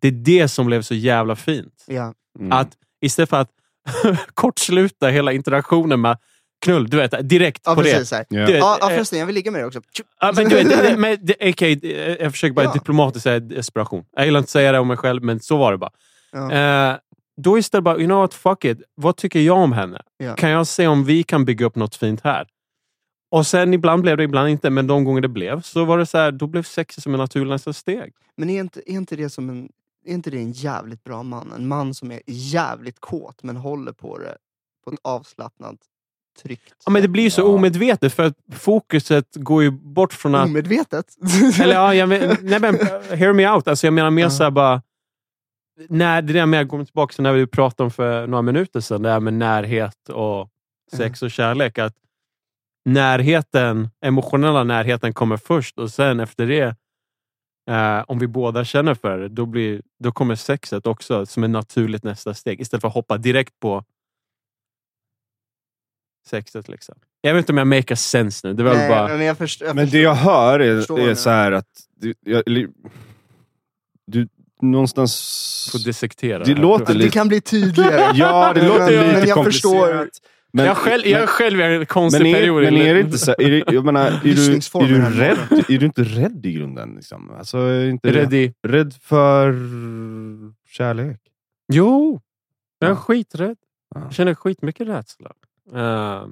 Det 0.00 0.08
är 0.08 0.12
det 0.12 0.48
som 0.48 0.66
blev 0.66 0.82
så 0.82 0.94
jävla 0.94 1.36
fint. 1.36 1.84
Ja. 1.86 2.14
Mm. 2.38 2.52
Att 2.52 2.70
istället 3.00 3.30
för 3.30 3.36
att 3.40 3.50
kortsluta 4.34 5.08
hela 5.08 5.32
interaktionen 5.32 6.00
med 6.00 6.18
knull, 6.64 6.90
du 6.90 6.96
vet, 6.96 7.28
direkt 7.28 7.62
Ja, 7.64 7.74
på 7.74 7.82
det. 7.82 7.90
precis. 7.92 8.08
Så 8.08 8.14
här. 8.16 8.24
Ja. 8.28 8.46
Du 8.46 8.52
vet, 8.52 8.60
Ja, 8.60 8.78
ja, 8.80 8.90
eh, 8.90 8.94
förresten, 8.94 9.18
jag 9.18 9.26
vill 9.26 9.34
ligga 9.34 9.50
med 9.50 9.60
dig 9.60 9.66
också. 9.66 9.80
Ja, 10.20 10.32
men 10.36 10.48
du 10.48 10.54
vet, 10.56 10.68
det, 10.68 10.96
men, 10.98 11.18
det, 11.22 11.48
okay, 11.50 11.74
det- 11.74 12.20
jag 12.20 12.32
försöker 12.32 12.54
bara 12.54 12.64
Ja. 12.64 12.72
diplomatiskt 12.72 13.22
säga 13.22 13.40
desperation. 13.40 14.04
Jag 14.16 14.24
gillar 14.24 14.38
inte 14.38 14.46
att 14.46 14.50
säga 14.50 14.72
det 14.72 14.78
om 14.78 14.88
mig 14.88 14.96
själv, 14.96 15.22
men 15.22 15.40
så 15.40 15.56
var 15.56 15.72
det 15.72 15.78
bara. 15.78 15.90
Ja. 16.32 16.52
Eh, 16.52 16.96
då 17.36 17.58
istället 17.58 17.84
bara, 17.84 17.96
you 17.96 18.04
know 18.06 18.18
what, 18.20 18.34
fuck 18.34 18.64
it. 18.64 18.78
Vad 18.94 19.16
tycker 19.16 19.40
jag 19.40 19.56
om 19.58 19.72
henne? 19.72 20.02
Ja. 20.18 20.34
Kan 20.36 20.50
jag 20.50 20.66
se 20.66 20.86
om 20.86 21.04
vi 21.04 21.22
kan 21.22 21.44
bygga 21.44 21.66
upp 21.66 21.76
något 21.76 21.94
fint 21.96 22.20
här? 22.24 22.46
Och 23.30 23.46
sen 23.46 23.74
ibland 23.74 24.02
blev 24.02 24.16
det, 24.16 24.22
ibland 24.22 24.48
inte. 24.48 24.70
Men 24.70 24.86
de 24.86 25.04
gånger 25.04 25.20
det 25.20 25.28
blev, 25.28 25.60
så 25.62 25.84
var 25.84 25.98
det 25.98 26.06
så 26.06 26.18
här, 26.18 26.32
då 26.32 26.46
blev 26.46 26.62
sex 26.62 26.94
som 26.94 27.14
en 27.14 27.18
naturlig 27.20 27.50
nästa 27.50 27.72
steg. 27.72 28.12
Men 28.36 28.50
är 28.50 28.60
inte, 28.60 28.80
är 28.86 28.92
inte 28.94 29.16
det 29.16 29.30
som 29.30 29.50
en... 29.50 29.68
Är 30.06 30.12
inte 30.14 30.30
det 30.30 30.38
en 30.38 30.52
jävligt 30.52 31.04
bra 31.04 31.22
man? 31.22 31.52
En 31.52 31.68
man 31.68 31.94
som 31.94 32.10
är 32.12 32.20
jävligt 32.26 33.00
kåt 33.00 33.42
men 33.42 33.56
håller 33.56 33.92
på 33.92 34.18
det 34.18 34.36
på 34.84 34.90
ett 34.92 34.98
avslappnat, 35.02 35.76
tryggt 36.42 36.74
Ja, 36.84 36.90
men 36.92 37.02
det 37.02 37.08
blir 37.08 37.22
ju 37.22 37.30
så 37.30 37.40
Ja. 37.40 37.44
omedvetet 37.44 38.14
för 38.14 38.22
att 38.24 38.34
fokuset 38.52 39.26
går 39.34 39.62
ju 39.62 39.70
bort 39.70 40.12
från 40.12 40.34
att... 40.34 40.46
Omedvetet? 40.46 41.06
Eller 41.60 41.74
ja, 41.74 41.94
jag 41.94 42.08
men, 42.08 42.36
nej 42.42 42.60
men, 42.60 42.74
hear 43.18 43.32
me 43.32 43.48
out. 43.50 43.68
Alltså, 43.68 43.86
jag 43.86 43.94
menar 43.94 44.10
mer 44.10 44.22
Ja. 44.22 44.30
så 44.30 44.42
här 44.42 44.50
bara... 44.50 44.82
När, 45.88 46.22
det 46.22 46.32
där 46.32 46.46
med, 46.46 46.60
jag 46.60 46.68
kommer 46.68 46.84
tillbaka 46.84 47.12
till 47.14 47.22
när 47.22 47.32
vi 47.32 47.46
pratade 47.46 47.84
om 47.84 47.90
för 47.90 48.26
några 48.26 48.42
minuter 48.42 48.80
sedan, 48.80 49.02
det 49.02 49.10
här 49.10 49.20
med 49.20 49.34
närhet 49.34 50.08
och 50.08 50.48
sex 50.92 51.22
och 51.22 51.30
kärlek. 51.30 51.78
Att 51.78 51.94
närheten, 52.84 53.88
emotionella 54.04 54.64
närheten 54.64 55.12
kommer 55.14 55.36
först 55.36 55.78
och 55.78 55.90
sen 55.90 56.20
efter 56.20 56.46
det, 56.46 56.76
eh, 57.70 58.04
om 58.06 58.18
vi 58.18 58.26
båda 58.26 58.64
känner 58.64 58.94
för 58.94 59.18
det, 59.18 59.28
då, 59.28 59.46
blir, 59.46 59.82
då 59.98 60.12
kommer 60.12 60.34
sexet 60.34 60.86
också 60.86 61.26
som 61.26 61.44
ett 61.44 61.50
naturligt 61.50 62.04
nästa 62.04 62.34
steg. 62.34 62.60
Istället 62.60 62.80
för 62.80 62.88
att 62.88 62.94
hoppa 62.94 63.16
direkt 63.18 63.60
på 63.60 63.84
sexet. 66.26 66.68
Liksom. 66.68 66.94
Jag 67.20 67.34
vet 67.34 67.42
inte 67.42 67.52
om 67.52 67.58
jag 67.58 67.66
make 67.66 67.92
a 67.94 67.96
sense 67.96 68.48
nu. 68.48 68.54
Det 68.54 68.62
var 68.62 68.74
Nej, 68.74 68.88
bara... 68.88 69.08
men 69.08 69.26
jag 69.26 69.38
först, 69.38 69.60
jag 69.60 69.76
Men 69.76 69.86
förstår. 69.86 69.98
det 69.98 70.02
jag 70.02 70.14
hör 70.14 70.60
är, 70.60 70.76
förstår 70.78 71.00
är 71.00 71.06
det. 71.06 71.16
så 71.16 71.30
här 71.30 71.52
att 71.52 71.66
du, 71.96 72.14
jag, 72.20 72.42
du 74.06 74.28
någonstans... 74.62 75.68
Får 75.72 75.78
dissektera. 75.78 76.44
Det 76.44 76.54
här. 76.54 76.60
låter 76.60 76.86
det 76.86 76.94
lite- 76.94 77.10
kan 77.10 77.28
bli 77.28 77.40
tydligare. 77.40 78.12
Ja, 78.14 78.52
det 78.54 78.68
låter 78.68 78.78
men, 78.80 78.88
lite 79.06 79.18
men 79.18 79.26
jag 79.28 79.34
komplicerat. 79.34 79.44
förstår. 79.44 80.08
Men, 80.52 80.64
jag, 80.66 80.76
själv, 80.76 81.06
jag 81.06 81.22
är 81.22 81.26
själv 81.26 81.60
i 81.60 81.62
en 81.62 81.86
konstig 81.86 82.22
men, 82.22 82.26
är, 82.34 82.34
period. 82.34 82.62
men 82.62 82.76
är 82.76 82.94
det 82.94 83.00
inte 83.00 83.18
så, 83.18 83.34
är 83.38 83.50
det, 83.50 83.72
jag 83.72 83.84
menar, 83.84 84.06
är 84.06 84.20
du, 84.22 84.54
är, 84.54 84.88
du 84.88 85.18
rädd, 85.20 85.38
är 85.68 85.78
du 85.78 85.86
inte 85.86 86.02
rädd 86.04 86.46
i 86.46 86.52
grunden? 86.52 86.94
Liksom? 86.94 87.30
Alltså, 87.30 87.58
är 87.58 87.88
inte 87.88 88.12
Rädd 88.12 88.34
i... 88.34 88.54
rädd 88.62 88.94
för 88.94 89.54
kärlek? 90.68 91.20
Jo! 91.72 92.20
Jag 92.78 92.86
är 92.90 92.94
Ja. 92.94 92.96
skiträdd. 92.96 93.56
Ja. 93.94 94.00
Jag 94.00 94.12
känner 94.12 94.34
skitmycket 94.34 94.88
rädsla. 94.88 95.32
Uh, 95.74 96.26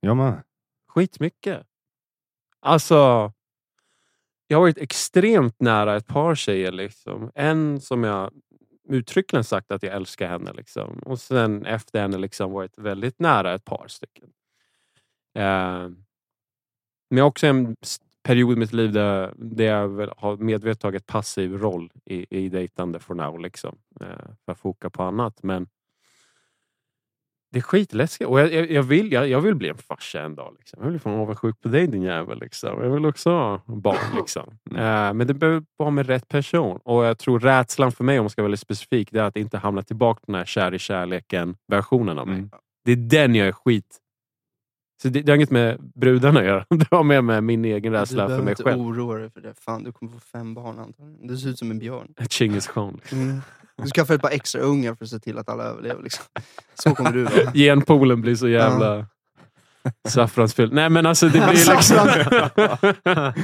Jag 0.00 0.16
med. 0.16 0.42
skitmycket. 0.88 1.62
Alltså, 2.60 3.32
jag 4.46 4.56
har 4.56 4.60
varit 4.60 4.78
extremt 4.78 5.60
nära 5.60 5.96
ett 5.96 6.06
par 6.06 6.34
tjejer. 6.34 6.72
Liksom. 6.72 7.30
En 7.34 7.80
som 7.80 8.04
jag 8.04 8.30
uttryckligen 8.88 9.44
sagt 9.44 9.70
att 9.70 9.82
jag 9.82 9.94
älskar 9.94 10.28
henne. 10.28 10.52
Liksom. 10.52 10.98
Och 10.98 11.20
sen 11.20 11.66
efter 11.66 12.00
henne 12.00 12.18
liksom 12.18 12.52
varit 12.52 12.78
väldigt 12.78 13.18
nära 13.18 13.54
ett 13.54 13.64
par 13.64 13.88
stycken. 13.88 14.28
Eh, 15.34 15.88
men 17.10 17.18
jag 17.18 17.24
har 17.24 17.28
också 17.28 17.46
en 17.46 17.76
period 18.22 18.52
i 18.52 18.56
mitt 18.56 18.72
liv 18.72 18.92
där, 18.92 19.34
där 19.36 19.64
jag 19.64 19.88
väl 19.88 20.12
har 20.16 20.36
medvetet 20.36 20.80
tagit 20.80 21.06
passiv 21.06 21.58
roll 21.58 21.92
i, 22.04 22.26
i 22.38 22.48
dejtande 22.48 22.98
for 22.98 23.14
now. 23.14 23.40
Liksom, 23.40 23.78
eh, 24.00 24.06
för 24.44 24.52
att 24.52 24.58
foka 24.58 24.90
på 24.90 25.02
annat. 25.02 25.42
Men 25.42 25.68
det 27.52 27.58
är 27.58 27.62
skitläskigt. 27.62 28.30
Och 28.30 28.40
jag, 28.40 28.52
jag, 28.52 28.70
jag, 28.70 28.82
vill, 28.82 29.12
jag, 29.12 29.28
jag 29.28 29.40
vill 29.40 29.54
bli 29.54 29.68
en 29.68 29.78
farsa 29.78 30.22
en 30.22 30.34
dag. 30.34 30.54
Liksom. 30.58 30.78
Jag 30.82 30.90
vill 30.90 31.00
fan 31.00 31.12
avundsjuk 31.12 31.60
på 31.60 31.68
dig 31.68 31.86
din 31.86 32.02
jävel. 32.02 32.40
Liksom. 32.40 32.82
Jag 32.82 32.90
vill 32.90 33.06
också 33.06 33.30
ha 33.30 33.62
barn. 33.66 34.16
Liksom. 34.16 34.58
Eh, 34.70 35.14
men 35.14 35.26
det 35.26 35.34
behöver 35.34 35.62
vara 35.76 35.90
med 35.90 36.06
rätt 36.06 36.28
person. 36.28 36.80
Och 36.84 37.04
jag 37.04 37.18
tror 37.18 37.40
rädslan 37.40 37.92
för 37.92 38.04
mig, 38.04 38.18
om 38.18 38.24
jag 38.24 38.30
ska 38.30 38.42
vara 38.42 38.46
väldigt 38.46 38.60
specifik, 38.60 39.08
det 39.12 39.18
är 39.18 39.24
att 39.24 39.36
inte 39.36 39.58
hamna 39.58 39.82
tillbaka 39.82 40.20
på 40.20 40.32
den 40.32 40.34
här 40.34 40.44
kär 40.44 40.74
i 40.74 40.78
kärleken-versionen 40.78 42.18
av 42.18 42.26
mig. 42.26 42.38
Mm. 42.38 42.50
Det 42.84 42.92
är 42.92 42.96
den 42.96 43.34
jag 43.34 43.48
är 43.48 43.52
skit... 43.52 43.98
Så 45.02 45.08
det, 45.08 45.22
det 45.22 45.32
har 45.32 45.36
inget 45.36 45.50
med 45.50 45.78
brudarna 45.94 46.40
att 46.40 46.46
göra. 46.46 46.66
Det 46.70 46.86
har 46.90 47.02
med, 47.04 47.24
med 47.24 47.44
min 47.44 47.64
egen 47.64 47.92
Du 47.92 47.98
rädsla 47.98 48.22
för 48.22 48.26
behöver 48.26 48.44
mig 48.44 48.52
inte 48.52 48.62
själv. 48.62 48.80
oroa 48.80 49.18
dig 49.18 49.30
för 49.30 49.40
det. 49.40 49.54
Fan, 49.60 49.84
du 49.84 49.92
kommer 49.92 50.12
få 50.12 50.20
fem 50.20 50.54
barn 50.54 50.78
antagligen. 50.78 51.26
Du 51.26 51.36
ser 51.36 51.48
ut 51.48 51.58
som 51.58 51.70
en 51.70 51.78
björn. 51.78 52.14
Chingis 52.30 52.66
khan. 52.66 53.00
Du 53.76 53.88
skaffar 53.88 54.14
ett 54.14 54.22
par 54.22 54.30
extra 54.30 54.60
ungar 54.60 54.94
för 54.94 55.04
att 55.04 55.10
se 55.10 55.18
till 55.18 55.38
att 55.38 55.48
alla 55.48 55.64
överlever. 55.64 56.02
Liksom. 56.02 56.24
Så 56.74 56.94
kommer 56.94 57.12
du 57.12 57.22
vara. 57.24 57.52
Genpoolen 57.54 58.20
blir 58.20 58.34
så 58.34 58.48
jävla 58.48 59.06
saffransfylld. 60.08 60.72
Nej 60.72 60.90
men 60.90 61.06
alltså 61.06 61.26
det 61.26 61.48
blir 61.48 61.74
liksom... 61.74 61.96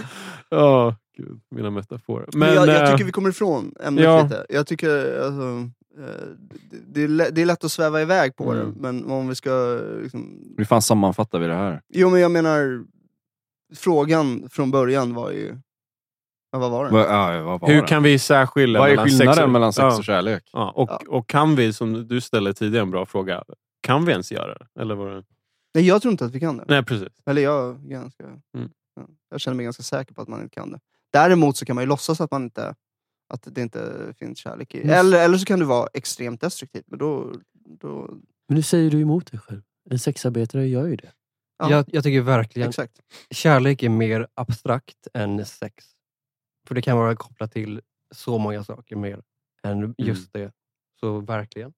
Åh, 0.50 0.94
gud, 1.16 1.40
mina 1.50 1.70
metaforer. 1.70 2.28
Men, 2.32 2.38
Men, 2.40 2.54
jag, 2.54 2.68
jag 2.68 2.82
eh, 2.84 2.90
tycker 2.90 3.04
vi 3.04 3.12
kommer 3.12 3.30
ifrån 3.30 3.74
ämnet 3.84 4.04
ja. 4.04 4.22
lite. 4.22 4.46
Jag 4.48 4.66
tycker 4.66 5.20
alltså, 5.24 5.70
eh, 6.04 6.28
det, 6.86 7.02
är 7.02 7.08
lätt, 7.08 7.34
det 7.34 7.42
är 7.42 7.46
lätt 7.46 7.64
att 7.64 7.72
sväva 7.72 8.02
iväg 8.02 8.36
på 8.36 8.52
Mm. 8.52 8.66
det, 8.66 8.80
men 8.80 9.10
om 9.10 9.28
vi 9.28 9.34
ska... 9.34 9.80
Liksom, 10.02 10.54
Hur 10.56 10.64
fan 10.64 10.82
sammanfattar 10.82 11.38
vi 11.38 11.46
det 11.46 11.54
här? 11.54 11.80
jo 11.94 12.10
men 12.10 12.20
jag 12.20 12.30
menar, 12.30 12.84
frågan 13.76 14.48
från 14.50 14.70
början 14.70 15.14
var 15.14 15.30
ju... 15.30 15.56
Ja, 16.50 16.58
vad 16.58 16.70
var 16.70 16.84
den? 16.84 16.92
Vad, 16.94 17.02
ja, 17.06 17.42
vad 17.42 17.60
var 17.60 17.68
hur 17.68 17.82
det? 17.82 17.88
kan 17.88 18.02
vi 18.02 18.18
särskilja 18.18 18.80
Vad 18.80 18.88
är 18.88 18.92
mellan 18.92 19.06
skillnaden 19.08 19.34
sex 19.34 19.44
och, 19.44 19.50
mellan 19.50 19.72
sex 19.72 19.98
och 19.98 20.04
kärlek? 20.04 20.48
Ja, 20.52 20.70
och, 20.70 20.88
Ja. 20.90 21.00
och 21.08 21.28
kan 21.28 21.56
vi, 21.56 21.72
som 21.72 22.08
du 22.08 22.20
ställde 22.20 22.54
tidigare, 22.54 22.82
en 22.82 22.90
bra 22.90 23.06
fråga. 23.06 23.44
Kan 23.80 24.04
vi 24.04 24.12
ens 24.12 24.32
göra 24.32 24.54
det? 24.58 24.80
Eller 24.80 24.94
var 24.94 25.10
det... 25.10 25.24
Nej, 25.74 25.86
jag 25.86 26.02
tror 26.02 26.12
inte 26.12 26.24
att 26.24 26.32
vi 26.32 26.40
kan 26.40 26.56
det. 26.56 26.64
Nej 26.68 26.84
precis. 26.84 27.08
Eller 27.26 27.42
jag, 27.42 27.68
är 27.84 27.88
ganska, 27.88 28.24
Mm. 28.24 28.70
ja, 28.96 29.02
jag 29.30 29.40
känner 29.40 29.56
mig 29.56 29.64
ganska 29.64 29.82
säker 29.82 30.14
på 30.14 30.22
att 30.22 30.28
man 30.28 30.42
inte 30.42 30.54
kan 30.54 30.70
det. 30.72 30.80
Däremot 31.12 31.56
så 31.56 31.64
kan 31.66 31.74
man 31.74 31.82
ju 31.84 31.88
låtsas 31.88 32.20
att, 32.20 32.30
man 32.30 32.42
inte, 32.42 32.74
att 33.34 33.48
det 33.54 33.60
inte 33.62 34.14
finns 34.18 34.38
kärlek 34.38 34.74
i. 34.74 34.82
Mm. 34.82 34.94
Eller, 34.98 35.24
eller 35.24 35.38
så 35.38 35.44
kan 35.44 35.58
du 35.58 35.64
vara 35.64 35.88
extremt 35.94 36.40
destruktiv. 36.40 36.82
Men 36.86 36.98
då, 36.98 37.32
då, 37.80 38.08
Men 38.48 38.56
nu 38.56 38.62
säger 38.62 38.90
du 38.90 39.00
emot 39.00 39.30
dig 39.30 39.40
själv. 39.40 39.62
En 39.90 39.98
sexarbetare 39.98 40.66
gör 40.68 40.86
ju 40.86 40.96
det. 40.96 41.10
Ja. 41.58 41.70
Jag, 41.70 41.84
jag 41.88 42.04
tycker 42.04 42.20
verkligen 42.20 42.68
exakt. 42.68 42.92
kärlek 43.30 43.82
är 43.82 43.88
mer 43.88 44.26
abstrakt 44.34 45.08
än 45.14 45.44
sex. 45.44 45.84
För 46.68 46.74
det 46.74 46.82
kan 46.82 46.98
vara 46.98 47.16
kopplat 47.16 47.52
till 47.52 47.80
så 48.14 48.38
många 48.38 48.64
saker 48.64 48.96
mer 48.96 49.22
än 49.62 49.94
just 49.98 50.32
det. 50.32 50.52
Så 51.00 51.20
verkligen. 51.20 51.72